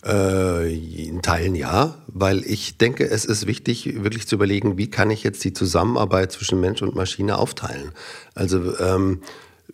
Äh, 0.05 0.75
in 1.09 1.23
Teilen 1.23 1.57
ja, 1.57 1.97
weil 2.07 2.45
ich 2.45 2.79
denke, 2.79 3.11
es 3.11 3.25
ist 3.25 3.49
wichtig, 3.49 4.05
wirklich 4.05 4.29
zu 4.29 4.37
überlegen, 4.37 4.79
wie 4.79 4.89
kann 4.89 5.11
ich 5.11 5.25
jetzt 5.25 5.43
die 5.43 5.53
Zusammenarbeit 5.53 6.31
zwischen 6.31 6.61
Mensch 6.61 6.83
und 6.83 6.95
Maschine 6.95 7.37
aufteilen. 7.37 7.91
Also 8.33 8.79
ähm, 8.79 9.23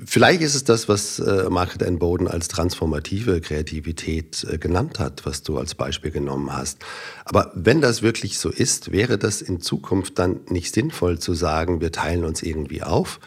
vielleicht 0.02 0.40
ist 0.40 0.54
es 0.54 0.64
das, 0.64 0.88
was 0.88 1.18
äh, 1.18 1.50
Margaret 1.50 1.82
N. 1.82 1.98
Bowden 1.98 2.26
als 2.26 2.48
transformative 2.48 3.42
Kreativität 3.42 4.46
äh, 4.50 4.56
genannt 4.56 4.98
hat, 4.98 5.26
was 5.26 5.42
du 5.42 5.58
als 5.58 5.74
Beispiel 5.74 6.10
genommen 6.10 6.50
hast. 6.50 6.78
Aber 7.26 7.52
wenn 7.54 7.82
das 7.82 8.00
wirklich 8.00 8.38
so 8.38 8.48
ist, 8.48 8.92
wäre 8.92 9.18
das 9.18 9.42
in 9.42 9.60
Zukunft 9.60 10.18
dann 10.18 10.40
nicht 10.48 10.74
sinnvoll 10.74 11.18
zu 11.18 11.34
sagen, 11.34 11.82
wir 11.82 11.92
teilen 11.92 12.24
uns 12.24 12.42
irgendwie 12.42 12.82
auf, 12.82 13.20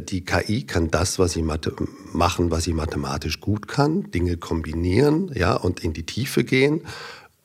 die 0.00 0.24
KI 0.24 0.64
kann 0.64 0.90
das, 0.90 1.18
was 1.18 1.32
sie 1.32 1.42
machen, 1.42 2.50
was 2.50 2.64
sie 2.64 2.72
mathematisch 2.72 3.40
gut 3.40 3.68
kann, 3.68 4.10
Dinge 4.10 4.36
kombinieren, 4.36 5.30
ja, 5.34 5.54
und 5.54 5.80
in 5.84 5.92
die 5.92 6.06
Tiefe 6.06 6.44
gehen. 6.44 6.82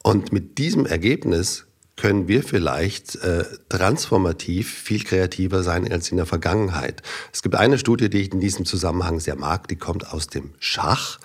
Und 0.03 0.31
mit 0.31 0.57
diesem 0.57 0.85
Ergebnis 0.85 1.65
können 1.97 2.27
wir 2.27 2.41
vielleicht 2.41 3.17
äh, 3.17 3.43
transformativ 3.69 4.73
viel 4.73 5.03
kreativer 5.03 5.61
sein 5.61 5.91
als 5.91 6.09
in 6.09 6.17
der 6.17 6.25
Vergangenheit. 6.25 7.03
Es 7.31 7.43
gibt 7.43 7.55
eine 7.55 7.77
Studie, 7.77 8.09
die 8.09 8.21
ich 8.21 8.33
in 8.33 8.39
diesem 8.39 8.65
Zusammenhang 8.65 9.19
sehr 9.19 9.35
mag, 9.35 9.67
die 9.67 9.75
kommt 9.75 10.11
aus 10.11 10.27
dem 10.27 10.51
Schach. 10.59 11.19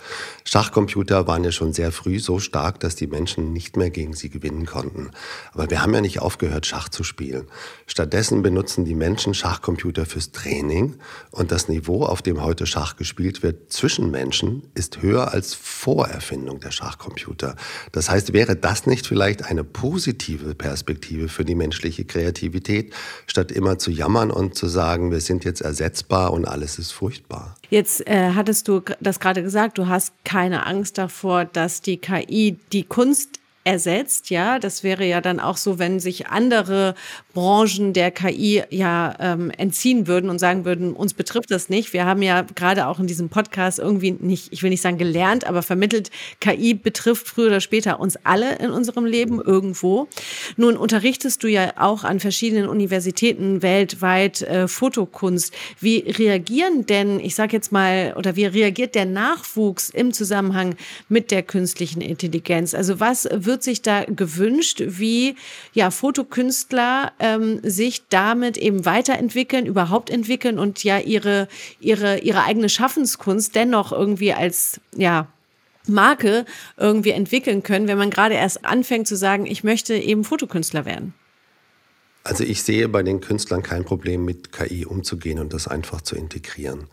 Schachcomputer 0.49 1.27
waren 1.27 1.43
ja 1.43 1.51
schon 1.51 1.73
sehr 1.73 1.91
früh 1.91 2.21
so 2.21 2.39
stark, 2.39 2.79
dass 2.79 2.95
die 2.95 3.09
Menschen 3.09 3.53
nicht 3.53 3.77
mehr 3.77 3.91
gegen 3.91 4.15
sie 4.15 4.31
gewinnen 4.31 4.65
konnten. 4.65 5.11
Aber 5.53 5.69
wir 5.71 5.83
haben 5.83 5.93
ja 5.93 6.01
nicht 6.01 6.21
aufgehört, 6.21 6.67
Schach 6.67 6.89
zu 6.89 7.03
spielen. 7.03 7.49
Stattdessen 7.89 8.43
benutzen 8.43 8.85
die 8.85 8.95
Menschen 8.95 9.35
Schachcomputer 9.35 10.07
fürs 10.07 10.31
Training 10.31 10.95
und 11.33 11.51
das 11.51 11.69
Niveau, 11.69 12.05
auf 12.05 12.23
dem 12.23 12.45
heute 12.45 12.65
Schach 12.65 12.97
gespielt 12.97 13.43
wird 13.43 13.73
zwischen 13.73 14.13
Menschen, 14.13 14.63
ist 14.75 15.03
höher 15.03 15.33
als 15.33 15.53
vor 15.55 16.07
Erfindung 16.07 16.61
der 16.61 16.71
Schachcomputer. 16.71 17.57
Das 17.91 18.09
heißt, 18.09 18.33
wäre 18.33 18.55
das 18.55 18.87
nicht 18.87 19.05
vielleicht 19.07 19.45
eine 19.45 19.65
positive 19.65 20.55
Perspektive 20.55 21.29
für 21.29 21.45
die 21.45 21.57
menschliche 21.57 22.05
Kreativität, 22.05 22.95
statt 23.27 23.51
immer 23.51 23.79
zu 23.79 23.91
jammern 23.91 24.31
und 24.31 24.55
zu 24.55 24.69
sagen, 24.69 25.11
wir 25.11 25.21
sind 25.21 25.45
jetzt 25.45 25.61
ersetzbar 25.61 26.33
und 26.33 26.47
alles 26.47 26.79
ist 26.79 26.93
furchtbar? 26.93 27.57
Jetzt 27.69 28.07
äh, 28.07 28.31
hattest 28.35 28.69
du 28.69 28.83
das 29.01 29.19
gerade 29.19 29.43
gesagt, 29.43 29.79
du 29.79 29.89
hast 29.89 30.13
Angst 30.67 30.99
davor, 30.99 31.45
dass 31.45 31.81
die 31.81 31.97
KI 31.99 32.59
die 32.73 32.85
Kunst 32.85 33.41
ersetzt. 33.65 34.31
Ja, 34.31 34.59
das 34.59 34.85
wäre 34.85 35.05
ja 35.05 35.21
dann 35.21 35.41
auch 35.41 35.57
so, 35.57 35.79
wenn 35.79 35.99
sich 35.99 36.29
andere 36.29 36.95
Branchen 37.37 37.93
der 37.93 38.11
KI 38.13 38.63
ja 38.71 39.15
ähm, 39.21 39.51
entziehen 39.51 40.07
würden 40.07 40.31
und 40.31 40.39
sagen 40.39 40.65
würden, 40.65 40.95
uns 40.95 41.13
betrifft 41.13 41.51
das 41.51 41.69
nicht. 41.69 41.93
Wir 41.93 42.07
haben 42.07 42.23
ja 42.23 42.47
gerade 42.55 42.87
auch 42.87 42.99
in 42.99 43.07
diesem 43.07 43.29
Podcast 43.29 43.79
irgendwie 43.79 44.13
nicht, 44.13 44.55
ich 44.55 44.63
will 44.63 44.71
nicht 44.71 44.81
sagen 44.81 44.97
gelernt, 44.97 45.47
aber 45.47 45.61
vermittelt, 45.61 46.11
KI 46.41 46.73
betrifft 46.73 47.29
früher 47.29 47.49
oder 47.49 47.61
später 47.61 48.01
uns 48.01 48.17
alle 48.25 48.57
in 48.57 48.71
unserem 48.71 49.05
Leben 49.05 49.39
irgendwo. 49.39 50.09
Nun 50.57 50.79
unterrichtest 50.79 51.45
du 51.45 51.49
ja 51.49 51.75
auch 51.77 52.05
an 52.05 52.21
verschiedenen 52.21 52.71
Universitäten 52.71 53.61
weltweit 53.61 54.41
äh, 54.41 54.67
Fotokunst. 54.67 55.53
Wie 55.79 55.99
reagieren 55.99 56.87
denn, 56.87 57.21
ich 57.21 57.35
sage 57.35 57.55
jetzt 57.55 57.71
mal, 57.71 58.15
oder 58.17 58.37
wie 58.37 58.47
reagiert 58.47 58.95
der 58.95 59.05
Nachwuchs 59.05 59.91
im 59.91 60.15
Zusammenhang 60.15 60.75
mit 61.11 61.31
der 61.31 61.43
künstlichen 61.43 62.01
Intelligenz? 62.01 62.73
Also 62.73 62.99
was 62.99 63.29
wird 63.31 63.63
sich 63.63 63.83
da 63.83 64.05
gewünscht, 64.05 64.83
wie 64.87 65.35
ja 65.75 65.91
Fotokünstler 65.91 67.13
ähm, 67.27 67.61
sich 67.63 68.09
damit 68.09 68.57
eben 68.57 68.85
weiterentwickeln, 68.85 69.67
überhaupt 69.67 70.11
entwickeln 70.11 70.59
und 70.59 70.85
ja 70.85 70.99
ihre 70.99 71.49
ihre 71.81 72.19
ihre 72.19 72.45
eigene 72.45 72.69
Schaffenskunst 72.69 73.55
dennoch 73.55 73.93
irgendwie 73.93 74.33
als 74.33 74.81
ja 74.95 75.29
Marke 75.89 76.45
irgendwie 76.77 77.11
entwickeln 77.11 77.63
können, 77.63 77.89
wenn 77.89 77.99
man 77.99 78.11
gerade 78.11 78.35
erst 78.35 78.65
anfängt 78.65 79.07
zu 79.07 79.17
sagen, 79.17 79.47
ich 79.47 79.65
möchte 79.65 79.95
eben 79.95 80.25
Fotokünstler 80.25 80.85
werden. 80.85 81.15
Also 82.25 82.43
ich 82.43 82.63
sehe 82.65 82.89
bei 82.89 83.05
den 83.05 83.21
Künstlern 83.21 83.63
kein 83.63 83.85
Problem 83.85 84.25
mit 84.25 84.51
KI 84.51 84.85
umzugehen 84.85 85.39
und 85.39 85.53
das 85.53 85.69
einfach 85.69 86.01
zu 86.01 86.17
integrieren. 86.17 86.89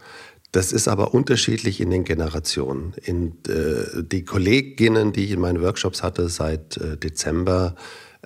Das 0.51 0.71
ist 0.71 0.87
aber 0.87 1.15
unterschiedlich 1.15 1.81
in 1.81 1.89
den 1.89 2.03
Generationen. 2.03 2.93
In, 3.03 3.37
äh, 3.47 4.03
die 4.03 4.23
Kolleginnen, 4.23 5.11
die 5.11 5.25
ich 5.25 5.31
in 5.31 5.39
meinen 5.39 5.63
Workshops 5.63 6.03
hatte 6.03 6.29
seit 6.29 6.77
äh, 6.77 6.97
Dezember, 6.97 7.73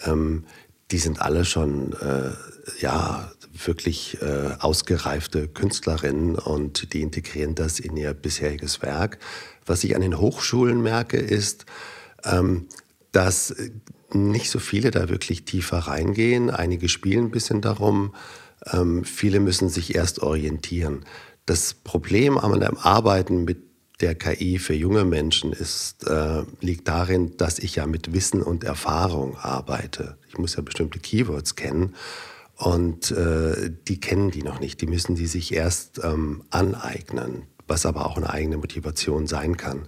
ähm, 0.05 0.43
die 0.91 0.97
sind 0.97 1.21
alle 1.21 1.45
schon 1.45 1.93
äh, 1.93 2.31
ja 2.79 3.31
wirklich 3.65 4.21
äh, 4.21 4.55
ausgereifte 4.59 5.47
Künstlerinnen 5.47 6.35
und 6.35 6.93
die 6.93 7.01
integrieren 7.01 7.55
das 7.55 7.79
in 7.79 7.97
ihr 7.97 8.13
bisheriges 8.13 8.81
Werk. 8.81 9.19
Was 9.65 9.83
ich 9.83 9.95
an 9.95 10.01
den 10.01 10.19
Hochschulen 10.19 10.81
merke, 10.81 11.17
ist, 11.17 11.65
ähm, 12.23 12.67
dass 13.11 13.55
nicht 14.13 14.49
so 14.49 14.59
viele 14.59 14.91
da 14.91 15.09
wirklich 15.09 15.43
tiefer 15.43 15.79
reingehen. 15.79 16.49
Einige 16.49 16.87
spielen 16.87 17.25
ein 17.25 17.31
bisschen 17.31 17.61
darum. 17.61 18.13
Ähm, 18.71 19.03
viele 19.03 19.39
müssen 19.39 19.69
sich 19.69 19.95
erst 19.95 20.21
orientieren. 20.21 21.05
Das 21.45 21.73
Problem 21.73 22.37
am 22.37 22.53
Arbeiten 22.77 23.43
mit 23.43 23.66
der 23.99 24.15
KI 24.15 24.59
für 24.59 24.73
junge 24.73 25.05
Menschen 25.05 25.53
ist, 25.53 26.05
äh, 26.07 26.43
liegt 26.61 26.87
darin, 26.87 27.35
dass 27.37 27.59
ich 27.59 27.75
ja 27.75 27.87
mit 27.87 28.13
Wissen 28.13 28.43
und 28.43 28.63
Erfahrung 28.63 29.37
arbeite. 29.37 30.17
Ich 30.29 30.37
muss 30.37 30.55
ja 30.55 30.61
bestimmte 30.61 30.99
Keywords 30.99 31.55
kennen 31.55 31.95
und 32.55 33.11
äh, 33.11 33.71
die 33.87 33.99
kennen 33.99 34.31
die 34.31 34.43
noch 34.43 34.59
nicht. 34.59 34.81
Die 34.81 34.87
müssen 34.87 35.15
die 35.15 35.27
sich 35.27 35.53
erst 35.53 36.01
ähm, 36.03 36.43
aneignen, 36.51 37.43
was 37.67 37.85
aber 37.85 38.05
auch 38.05 38.17
eine 38.17 38.29
eigene 38.29 38.57
Motivation 38.57 39.25
sein 39.25 39.57
kann. 39.57 39.87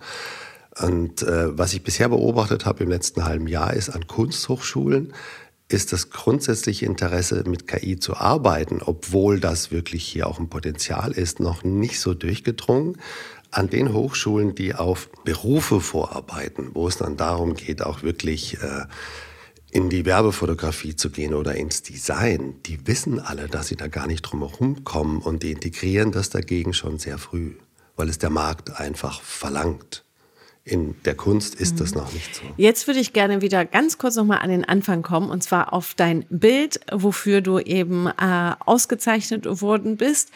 Und 0.81 1.23
äh, 1.23 1.57
was 1.57 1.73
ich 1.73 1.83
bisher 1.83 2.09
beobachtet 2.09 2.65
habe 2.65 2.83
im 2.83 2.89
letzten 2.89 3.25
halben 3.25 3.47
Jahr 3.47 3.73
ist 3.73 3.89
an 3.89 4.07
Kunsthochschulen, 4.07 5.13
ist 5.67 5.93
das 5.93 6.09
grundsätzliche 6.09 6.87
Interesse, 6.87 7.43
mit 7.47 7.67
KI 7.67 7.99
zu 7.99 8.17
arbeiten, 8.17 8.81
obwohl 8.83 9.39
das 9.39 9.71
wirklich 9.71 10.03
hier 10.03 10.27
auch 10.27 10.39
ein 10.39 10.49
Potenzial 10.49 11.11
ist, 11.11 11.39
noch 11.39 11.63
nicht 11.63 11.99
so 11.99 12.15
durchgedrungen. 12.15 12.97
An 13.51 13.69
den 13.69 13.93
Hochschulen, 13.93 14.53
die 14.53 14.75
auf 14.75 15.09
Berufe 15.23 15.81
vorarbeiten, 15.81 16.69
wo 16.73 16.87
es 16.87 16.97
dann 16.97 17.17
darum 17.17 17.55
geht, 17.55 17.81
auch 17.81 18.03
wirklich 18.03 18.61
äh, 18.61 18.85
in 19.71 19.89
die 19.89 20.05
Werbefotografie 20.05 20.95
zu 20.95 21.09
gehen 21.09 21.33
oder 21.33 21.55
ins 21.55 21.83
Design, 21.83 22.55
die 22.65 22.87
wissen 22.87 23.19
alle, 23.19 23.47
dass 23.47 23.67
sie 23.67 23.75
da 23.75 23.87
gar 23.87 24.07
nicht 24.07 24.21
drum 24.23 24.39
herum 24.39 24.83
kommen 24.83 25.19
und 25.19 25.43
die 25.43 25.51
integrieren 25.51 26.11
das 26.11 26.29
dagegen 26.29 26.73
schon 26.73 26.97
sehr 26.97 27.17
früh, 27.17 27.53
weil 27.95 28.09
es 28.09 28.17
der 28.17 28.31
Markt 28.31 28.79
einfach 28.79 29.21
verlangt 29.21 30.03
In 30.63 30.95
der 31.05 31.15
Kunst 31.15 31.55
ist 31.55 31.75
mhm. 31.75 31.79
das 31.79 31.95
noch 31.95 32.11
nicht 32.13 32.35
so. 32.35 32.41
Jetzt 32.57 32.87
würde 32.87 32.99
ich 32.99 33.13
gerne 33.13 33.41
wieder 33.41 33.65
ganz 33.65 33.97
kurz 33.97 34.15
nochmal 34.15 34.39
an 34.39 34.49
den 34.49 34.65
Anfang 34.65 35.01
kommen 35.03 35.29
und 35.29 35.43
zwar 35.43 35.73
auf 35.73 35.93
dein 35.95 36.25
Bild, 36.29 36.79
wofür 36.91 37.41
du 37.41 37.59
eben 37.59 38.07
äh, 38.07 38.53
ausgezeichnet 38.59 39.45
worden 39.61 39.97
bist. 39.97 40.31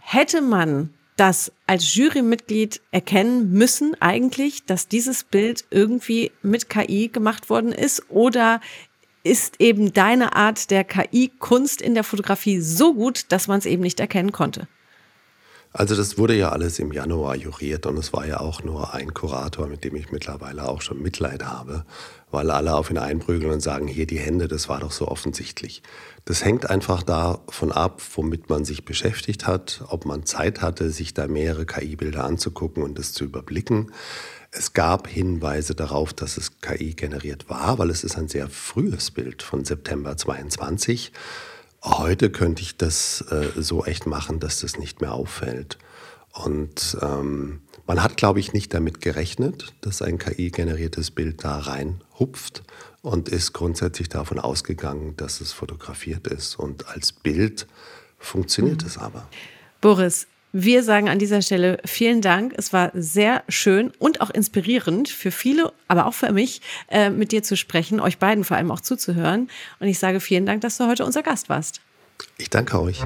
Hätte 0.00 0.40
man 0.40 0.90
das 1.16 1.50
als 1.66 1.94
Jurymitglied 1.94 2.80
erkennen 2.90 3.52
müssen 3.52 4.00
eigentlich, 4.00 4.64
dass 4.66 4.88
dieses 4.88 5.24
Bild 5.24 5.64
irgendwie 5.70 6.30
mit 6.42 6.68
KI 6.68 7.08
gemacht 7.08 7.48
worden 7.48 7.72
ist 7.72 8.10
oder 8.10 8.60
ist 9.24 9.60
eben 9.60 9.92
deine 9.92 10.36
Art 10.36 10.70
der 10.70 10.84
KI-Kunst 10.84 11.82
in 11.82 11.94
der 11.94 12.04
Fotografie 12.04 12.60
so 12.60 12.94
gut, 12.94 13.32
dass 13.32 13.48
man 13.48 13.58
es 13.58 13.66
eben 13.66 13.82
nicht 13.82 13.98
erkennen 13.98 14.30
konnte? 14.30 14.68
Also 15.72 15.94
das 15.94 16.16
wurde 16.16 16.34
ja 16.34 16.50
alles 16.50 16.78
im 16.78 16.92
Januar 16.92 17.36
juriert 17.36 17.84
und 17.84 17.98
es 17.98 18.12
war 18.12 18.26
ja 18.26 18.40
auch 18.40 18.62
nur 18.62 18.94
ein 18.94 19.12
Kurator, 19.12 19.66
mit 19.66 19.84
dem 19.84 19.94
ich 19.96 20.10
mittlerweile 20.10 20.66
auch 20.66 20.80
schon 20.80 21.02
Mitleid 21.02 21.44
habe, 21.44 21.84
weil 22.30 22.50
alle 22.50 22.74
auf 22.74 22.90
ihn 22.90 22.98
einprügeln 22.98 23.52
und 23.52 23.60
sagen, 23.60 23.86
hier 23.86 24.06
die 24.06 24.18
Hände, 24.18 24.48
das 24.48 24.68
war 24.68 24.80
doch 24.80 24.92
so 24.92 25.08
offensichtlich. 25.08 25.82
Das 26.24 26.44
hängt 26.44 26.68
einfach 26.68 27.02
davon 27.02 27.70
ab, 27.70 28.02
womit 28.14 28.50
man 28.50 28.64
sich 28.64 28.84
beschäftigt 28.84 29.46
hat, 29.46 29.84
ob 29.88 30.06
man 30.06 30.26
Zeit 30.26 30.60
hatte, 30.60 30.90
sich 30.90 31.14
da 31.14 31.28
mehrere 31.28 31.66
KI-Bilder 31.66 32.24
anzugucken 32.24 32.82
und 32.82 32.98
das 32.98 33.12
zu 33.12 33.24
überblicken. 33.24 33.92
Es 34.50 34.72
gab 34.72 35.06
Hinweise 35.06 35.74
darauf, 35.74 36.12
dass 36.12 36.36
es 36.36 36.60
KI 36.60 36.94
generiert 36.94 37.48
war, 37.48 37.78
weil 37.78 37.90
es 37.90 38.02
ist 38.02 38.16
ein 38.16 38.28
sehr 38.28 38.48
frühes 38.48 39.10
Bild 39.10 39.42
von 39.42 39.64
September 39.64 40.16
22. 40.16 41.12
Heute 41.84 42.30
könnte 42.30 42.62
ich 42.62 42.76
das 42.76 43.20
äh, 43.30 43.60
so 43.60 43.84
echt 43.84 44.06
machen, 44.06 44.40
dass 44.40 44.60
das 44.60 44.78
nicht 44.78 45.00
mehr 45.00 45.12
auffällt. 45.12 45.78
Und 46.32 46.98
ähm, 47.00 47.60
man 47.86 48.02
hat, 48.02 48.16
glaube 48.16 48.40
ich, 48.40 48.52
nicht 48.52 48.74
damit 48.74 49.00
gerechnet, 49.00 49.74
dass 49.80 50.02
ein 50.02 50.18
KI-generiertes 50.18 51.10
Bild 51.10 51.44
da 51.44 51.58
reinhupft 51.58 52.62
und 53.02 53.28
ist 53.28 53.52
grundsätzlich 53.52 54.08
davon 54.08 54.38
ausgegangen, 54.38 55.16
dass 55.16 55.40
es 55.40 55.52
fotografiert 55.52 56.26
ist. 56.26 56.56
Und 56.58 56.88
als 56.88 57.12
Bild 57.12 57.66
funktioniert 58.18 58.82
mhm. 58.82 58.88
es 58.88 58.98
aber. 58.98 59.28
Boris, 59.80 60.26
wir 60.52 60.82
sagen 60.82 61.08
an 61.08 61.18
dieser 61.18 61.42
Stelle 61.42 61.78
vielen 61.84 62.22
Dank. 62.22 62.54
Es 62.56 62.72
war 62.72 62.90
sehr 62.94 63.44
schön 63.48 63.92
und 63.98 64.20
auch 64.20 64.30
inspirierend 64.30 65.08
für 65.08 65.30
viele, 65.30 65.72
aber 65.86 66.06
auch 66.06 66.14
für 66.14 66.32
mich, 66.32 66.62
äh, 66.88 67.10
mit 67.10 67.30
dir 67.30 67.42
zu 67.42 67.56
sprechen, 67.56 68.00
euch 68.00 68.18
beiden 68.18 68.42
vor 68.42 68.56
allem 68.56 68.70
auch 68.70 68.80
zuzuhören. 68.80 69.48
Und 69.80 69.88
ich 69.88 69.98
sage 69.98 70.18
vielen 70.18 70.46
Dank, 70.46 70.62
dass 70.62 70.78
du 70.78 70.86
heute 70.86 71.04
unser 71.04 71.22
Gast 71.22 71.48
warst. 71.48 71.82
Ich 72.38 72.50
danke 72.50 72.80
euch. 72.80 73.02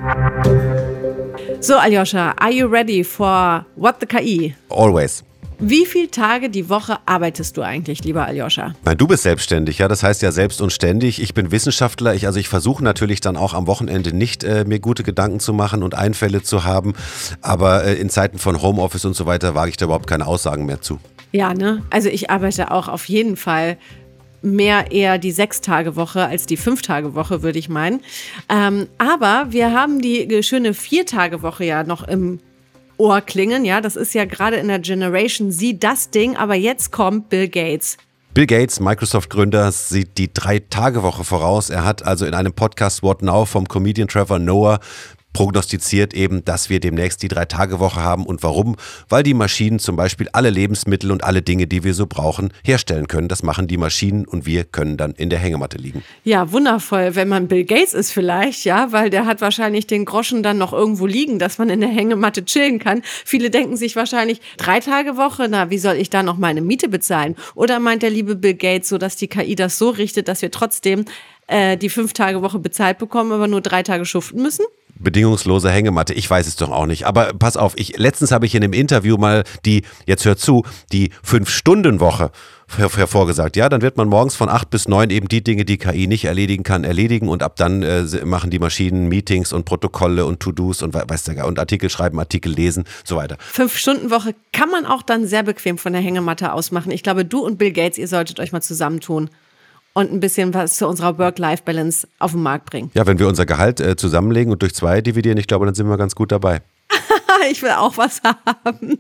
So, 1.60 1.76
Aljoscha, 1.76 2.34
are 2.38 2.52
you 2.52 2.66
ready 2.66 3.04
for 3.04 3.64
What 3.76 3.96
the 4.00 4.06
KI? 4.06 4.54
Always. 4.68 5.24
Wie 5.62 5.84
viele 5.84 6.10
Tage 6.10 6.48
die 6.48 6.70
Woche 6.70 6.96
arbeitest 7.04 7.58
du 7.58 7.62
eigentlich, 7.62 8.02
lieber 8.02 8.24
Aljoscha? 8.24 8.72
Nein, 8.82 8.96
du 8.96 9.06
bist 9.06 9.24
selbstständig, 9.24 9.78
ja. 9.78 9.88
Das 9.88 10.02
heißt 10.02 10.22
ja 10.22 10.32
selbst 10.32 10.62
und 10.62 10.72
ständig. 10.72 11.20
Ich 11.20 11.34
bin 11.34 11.52
Wissenschaftler. 11.52 12.14
Ich, 12.14 12.26
also 12.26 12.40
ich 12.40 12.48
versuche 12.48 12.82
natürlich 12.82 13.20
dann 13.20 13.36
auch 13.36 13.52
am 13.52 13.66
Wochenende 13.66 14.16
nicht 14.16 14.42
äh, 14.42 14.64
mir 14.66 14.80
gute 14.80 15.02
Gedanken 15.02 15.38
zu 15.38 15.52
machen 15.52 15.82
und 15.82 15.94
Einfälle 15.94 16.42
zu 16.42 16.64
haben. 16.64 16.94
Aber 17.42 17.84
äh, 17.84 17.94
in 17.96 18.08
Zeiten 18.08 18.38
von 18.38 18.62
Homeoffice 18.62 19.04
und 19.04 19.14
so 19.14 19.26
weiter 19.26 19.54
wage 19.54 19.68
ich 19.68 19.76
da 19.76 19.84
überhaupt 19.84 20.06
keine 20.06 20.26
Aussagen 20.26 20.64
mehr 20.64 20.80
zu. 20.80 20.98
Ja, 21.32 21.52
ne? 21.52 21.82
Also 21.90 22.08
ich 22.08 22.30
arbeite 22.30 22.70
auch 22.70 22.88
auf 22.88 23.04
jeden 23.04 23.36
Fall 23.36 23.76
mehr 24.42 24.90
eher 24.92 25.18
die 25.18 25.32
Sechs-Tage-Woche 25.32 26.24
als 26.24 26.46
die 26.46 26.56
Fünf-Tage-Woche, 26.56 27.42
würde 27.42 27.58
ich 27.58 27.68
meinen. 27.68 28.00
Ähm, 28.48 28.88
aber 28.98 29.46
wir 29.50 29.72
haben 29.72 30.00
die 30.00 30.42
schöne 30.42 30.74
Vier-Tage-Woche 30.74 31.64
ja 31.64 31.84
noch 31.84 32.06
im 32.06 32.40
Ohr 32.96 33.20
klingen. 33.22 33.64
Ja, 33.64 33.80
das 33.80 33.96
ist 33.96 34.14
ja 34.14 34.26
gerade 34.26 34.56
in 34.56 34.68
der 34.68 34.78
Generation 34.78 35.50
Z 35.50 35.82
das 35.82 36.10
Ding. 36.10 36.36
Aber 36.36 36.54
jetzt 36.54 36.92
kommt 36.92 37.30
Bill 37.30 37.48
Gates. 37.48 37.96
Bill 38.32 38.46
Gates, 38.46 38.78
Microsoft-Gründer, 38.78 39.72
sieht 39.72 40.16
die 40.16 40.32
Drei-Tage-Woche 40.32 41.24
voraus. 41.24 41.70
Er 41.70 41.84
hat 41.84 42.06
also 42.06 42.26
in 42.26 42.34
einem 42.34 42.52
Podcast 42.52 43.02
What 43.02 43.22
Now 43.22 43.44
vom 43.44 43.66
Comedian 43.66 44.06
Trevor 44.06 44.38
Noah 44.38 44.78
prognostiziert 45.32 46.14
eben, 46.14 46.44
dass 46.44 46.70
wir 46.70 46.80
demnächst 46.80 47.22
die 47.22 47.28
Drei-Tage-Woche 47.28 48.00
haben. 48.00 48.26
Und 48.26 48.42
warum? 48.42 48.76
Weil 49.08 49.22
die 49.22 49.34
Maschinen 49.34 49.78
zum 49.78 49.96
Beispiel 49.96 50.28
alle 50.32 50.50
Lebensmittel 50.50 51.10
und 51.10 51.24
alle 51.24 51.42
Dinge, 51.42 51.66
die 51.66 51.84
wir 51.84 51.94
so 51.94 52.06
brauchen, 52.06 52.52
herstellen 52.64 53.08
können. 53.08 53.28
Das 53.28 53.42
machen 53.42 53.66
die 53.66 53.76
Maschinen 53.76 54.26
und 54.26 54.46
wir 54.46 54.64
können 54.64 54.96
dann 54.96 55.12
in 55.12 55.30
der 55.30 55.38
Hängematte 55.38 55.78
liegen. 55.78 56.02
Ja, 56.24 56.52
wundervoll, 56.52 57.14
wenn 57.14 57.28
man 57.28 57.48
Bill 57.48 57.64
Gates 57.64 57.94
ist 57.94 58.12
vielleicht, 58.12 58.64
ja, 58.64 58.92
weil 58.92 59.10
der 59.10 59.26
hat 59.26 59.40
wahrscheinlich 59.40 59.86
den 59.86 60.04
Groschen 60.04 60.42
dann 60.42 60.58
noch 60.58 60.72
irgendwo 60.72 61.06
liegen, 61.06 61.38
dass 61.38 61.58
man 61.58 61.70
in 61.70 61.80
der 61.80 61.90
Hängematte 61.90 62.44
chillen 62.44 62.78
kann. 62.78 63.02
Viele 63.24 63.50
denken 63.50 63.76
sich 63.76 63.96
wahrscheinlich, 63.96 64.40
Drei-Tage-Woche, 64.56 65.46
na, 65.48 65.70
wie 65.70 65.78
soll 65.78 65.96
ich 65.96 66.10
da 66.10 66.22
noch 66.22 66.36
meine 66.36 66.60
Miete 66.60 66.88
bezahlen? 66.88 67.36
Oder 67.54 67.78
meint 67.80 68.02
der 68.02 68.10
liebe 68.10 68.36
Bill 68.36 68.54
Gates 68.54 68.88
so, 68.88 68.98
dass 68.98 69.16
die 69.16 69.28
KI 69.28 69.54
das 69.54 69.78
so 69.78 69.90
richtet, 69.90 70.28
dass 70.28 70.42
wir 70.42 70.50
trotzdem 70.50 71.04
äh, 71.50 71.76
die 71.76 71.88
Fünf-Tage-Woche 71.88 72.58
bezahlt 72.58 72.98
bekommen, 72.98 73.32
aber 73.32 73.48
nur 73.48 73.60
drei 73.60 73.82
Tage 73.82 74.04
schuften 74.04 74.42
müssen? 74.42 74.64
bedingungslose 75.00 75.70
Hängematte. 75.70 76.14
Ich 76.14 76.28
weiß 76.28 76.46
es 76.46 76.56
doch 76.56 76.70
auch 76.70 76.86
nicht. 76.86 77.06
Aber 77.06 77.32
pass 77.32 77.56
auf, 77.56 77.72
ich, 77.76 77.96
letztens 77.98 78.30
habe 78.30 78.46
ich 78.46 78.54
in 78.54 78.62
einem 78.62 78.72
Interview 78.72 79.16
mal 79.16 79.44
die, 79.64 79.82
jetzt 80.06 80.24
hört 80.24 80.38
zu, 80.38 80.64
die 80.92 81.10
Fünf-Stunden-Woche 81.22 82.30
hervorgesagt. 82.76 83.56
Ja, 83.56 83.68
dann 83.68 83.82
wird 83.82 83.96
man 83.96 84.08
morgens 84.08 84.36
von 84.36 84.48
acht 84.48 84.70
bis 84.70 84.86
neun 84.86 85.10
eben 85.10 85.26
die 85.26 85.42
Dinge, 85.42 85.64
die 85.64 85.76
KI 85.76 86.06
nicht 86.06 86.26
erledigen 86.26 86.62
kann, 86.62 86.84
erledigen 86.84 87.28
und 87.28 87.42
ab 87.42 87.56
dann 87.56 87.82
äh, 87.82 88.04
machen 88.24 88.50
die 88.50 88.60
Maschinen 88.60 89.08
Meetings 89.08 89.52
und 89.52 89.64
Protokolle 89.64 90.24
und 90.24 90.38
To-Dos 90.38 90.82
und 90.82 90.94
weißt 90.94 91.28
du, 91.28 91.46
und 91.46 91.58
Artikel 91.58 91.90
schreiben, 91.90 92.20
Artikel 92.20 92.52
lesen, 92.52 92.84
so 93.04 93.16
weiter. 93.16 93.36
Fünf-Stunden-Woche 93.40 94.36
kann 94.52 94.70
man 94.70 94.86
auch 94.86 95.02
dann 95.02 95.26
sehr 95.26 95.42
bequem 95.42 95.78
von 95.78 95.92
der 95.92 96.02
Hängematte 96.02 96.52
aus 96.52 96.70
machen. 96.70 96.92
Ich 96.92 97.02
glaube, 97.02 97.24
du 97.24 97.40
und 97.40 97.58
Bill 97.58 97.72
Gates, 97.72 97.98
ihr 97.98 98.06
solltet 98.06 98.38
euch 98.38 98.52
mal 98.52 98.60
zusammentun 98.60 99.30
und 99.92 100.12
ein 100.12 100.20
bisschen 100.20 100.54
was 100.54 100.76
zu 100.76 100.86
unserer 100.86 101.18
Work-Life-Balance 101.18 102.08
auf 102.18 102.32
den 102.32 102.42
Markt 102.42 102.66
bringen. 102.70 102.90
Ja, 102.94 103.06
wenn 103.06 103.18
wir 103.18 103.28
unser 103.28 103.46
Gehalt 103.46 103.80
äh, 103.80 103.96
zusammenlegen 103.96 104.52
und 104.52 104.62
durch 104.62 104.74
zwei 104.74 105.00
dividieren, 105.00 105.38
ich 105.38 105.46
glaube, 105.46 105.66
dann 105.66 105.74
sind 105.74 105.88
wir 105.88 105.96
ganz 105.96 106.14
gut 106.14 106.32
dabei. 106.32 106.62
ich 107.50 107.62
will 107.62 107.70
auch 107.70 107.96
was 107.96 108.22
haben. 108.22 108.98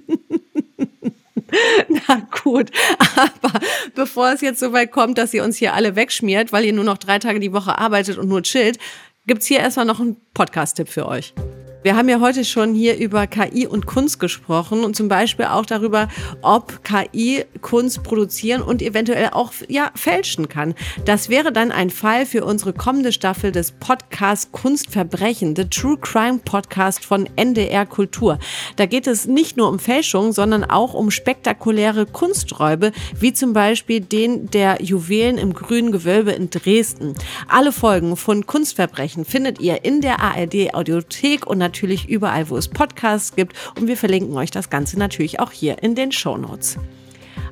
Na 2.08 2.28
gut, 2.42 2.70
aber 3.16 3.60
bevor 3.94 4.32
es 4.32 4.40
jetzt 4.40 4.60
so 4.60 4.72
weit 4.72 4.92
kommt, 4.92 5.18
dass 5.18 5.34
ihr 5.34 5.42
uns 5.42 5.56
hier 5.56 5.74
alle 5.74 5.96
wegschmiert, 5.96 6.52
weil 6.52 6.64
ihr 6.64 6.72
nur 6.72 6.84
noch 6.84 6.98
drei 6.98 7.18
Tage 7.18 7.40
die 7.40 7.52
Woche 7.52 7.76
arbeitet 7.76 8.18
und 8.18 8.28
nur 8.28 8.42
chillt, 8.42 8.78
gibt 9.26 9.42
es 9.42 9.48
hier 9.48 9.58
erstmal 9.58 9.86
noch 9.86 10.00
einen 10.00 10.16
Podcast-Tipp 10.32 10.88
für 10.88 11.06
euch. 11.06 11.34
Wir 11.82 11.96
haben 11.96 12.10
ja 12.10 12.20
heute 12.20 12.44
schon 12.44 12.74
hier 12.74 12.98
über 12.98 13.26
KI 13.26 13.66
und 13.66 13.86
Kunst 13.86 14.20
gesprochen 14.20 14.84
und 14.84 14.94
zum 14.96 15.08
Beispiel 15.08 15.46
auch 15.46 15.64
darüber, 15.64 16.08
ob 16.42 16.84
KI 16.84 17.46
Kunst 17.62 18.02
produzieren 18.02 18.60
und 18.60 18.82
eventuell 18.82 19.30
auch 19.32 19.52
ja, 19.66 19.90
fälschen 19.94 20.50
kann. 20.50 20.74
Das 21.06 21.30
wäre 21.30 21.52
dann 21.52 21.72
ein 21.72 21.88
Fall 21.88 22.26
für 22.26 22.44
unsere 22.44 22.74
kommende 22.74 23.12
Staffel 23.12 23.50
des 23.50 23.72
Podcast 23.72 24.52
Kunstverbrechen, 24.52 25.56
The 25.56 25.70
True 25.70 25.96
Crime 25.96 26.40
Podcast 26.44 27.02
von 27.02 27.26
NDR 27.36 27.86
Kultur. 27.86 28.38
Da 28.76 28.84
geht 28.84 29.06
es 29.06 29.26
nicht 29.26 29.56
nur 29.56 29.70
um 29.70 29.78
Fälschung, 29.78 30.32
sondern 30.32 30.64
auch 30.64 30.92
um 30.92 31.10
spektakuläre 31.10 32.04
Kunsträube, 32.04 32.92
wie 33.18 33.32
zum 33.32 33.54
Beispiel 33.54 34.00
den 34.00 34.50
der 34.50 34.82
Juwelen 34.82 35.38
im 35.38 35.54
grünen 35.54 35.92
Gewölbe 35.92 36.32
in 36.32 36.50
Dresden. 36.50 37.14
Alle 37.48 37.72
Folgen 37.72 38.16
von 38.16 38.44
Kunstverbrechen 38.44 39.24
findet 39.24 39.60
ihr 39.60 39.82
in 39.86 40.02
der 40.02 40.20
ARD 40.20 40.74
Audiothek 40.74 41.46
und 41.46 41.69
natürlich 41.70 42.08
überall, 42.08 42.50
wo 42.50 42.56
es 42.56 42.66
Podcasts 42.66 43.36
gibt. 43.36 43.54
Und 43.78 43.86
wir 43.86 43.96
verlinken 43.96 44.36
euch 44.36 44.50
das 44.50 44.70
Ganze 44.70 44.98
natürlich 44.98 45.38
auch 45.38 45.52
hier 45.52 45.80
in 45.82 45.94
den 45.94 46.10
Show 46.10 46.36
Notes. 46.36 46.78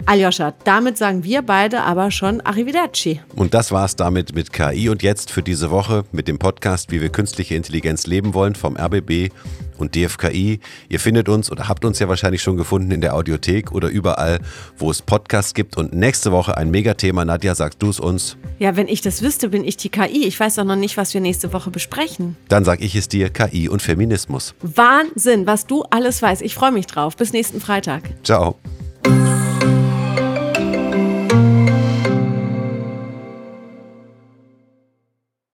Aljoscha, 0.06 0.54
damit 0.64 0.98
sagen 0.98 1.24
wir 1.24 1.42
beide 1.42 1.82
aber 1.82 2.11
schon 2.11 2.40
Arrivederci. 2.40 3.20
Und 3.37 3.54
das 3.54 3.72
war's 3.72 3.96
damit 3.96 4.34
mit 4.34 4.52
KI 4.52 4.88
und 4.88 5.02
jetzt 5.02 5.30
für 5.30 5.42
diese 5.42 5.70
Woche 5.70 6.04
mit 6.12 6.28
dem 6.28 6.38
Podcast, 6.38 6.90
wie 6.90 7.00
wir 7.00 7.11
künstliche 7.11 7.54
Intelligenz 7.54 8.06
leben 8.06 8.34
wollen 8.34 8.54
vom 8.54 8.76
RBB 8.76 9.30
und 9.78 9.94
DFKI. 9.94 10.61
Ihr 10.88 11.00
findet 11.00 11.28
uns 11.28 11.50
oder 11.50 11.68
habt 11.68 11.84
uns 11.84 11.98
ja 11.98 12.08
wahrscheinlich 12.08 12.42
schon 12.42 12.56
gefunden 12.56 12.90
in 12.90 13.00
der 13.00 13.14
Audiothek 13.14 13.72
oder 13.72 13.88
überall, 13.88 14.38
wo 14.76 14.90
es 14.90 15.02
Podcasts 15.02 15.54
gibt. 15.54 15.76
Und 15.76 15.92
nächste 15.94 16.32
Woche 16.32 16.56
ein 16.56 16.70
Megathema. 16.70 17.24
Nadja, 17.24 17.54
sagst 17.54 17.82
du 17.82 17.90
es 17.90 18.00
uns? 18.00 18.37
Ja, 18.58 18.76
wenn 18.76 18.88
ich 18.88 19.00
das 19.00 19.22
wüsste, 19.22 19.48
bin 19.50 19.64
ich 19.64 19.76
die 19.76 19.88
KI. 19.88 20.26
Ich 20.26 20.38
weiß 20.38 20.56
doch 20.56 20.64
noch 20.64 20.76
nicht, 20.76 20.96
was 20.96 21.14
wir 21.14 21.20
nächste 21.20 21.52
Woche 21.52 21.70
besprechen. 21.70 22.37
Dann 22.48 22.64
sag 22.64 22.80
ich 22.80 22.94
es 22.94 23.08
dir, 23.08 23.30
KI 23.30 23.68
und 23.68 23.82
Feminismus. 23.82 24.54
Wahnsinn, 24.61 25.46
was 25.46 25.66
du 25.66 25.84
alles 25.90 26.22
weißt. 26.22 26.42
Ich 26.42 26.54
freue 26.54 26.72
mich 26.72 26.87
drauf. 26.87 27.16
Bis 27.16 27.32
nächsten 27.32 27.61
Freitag. 27.61 28.02
Ciao. 28.24 28.58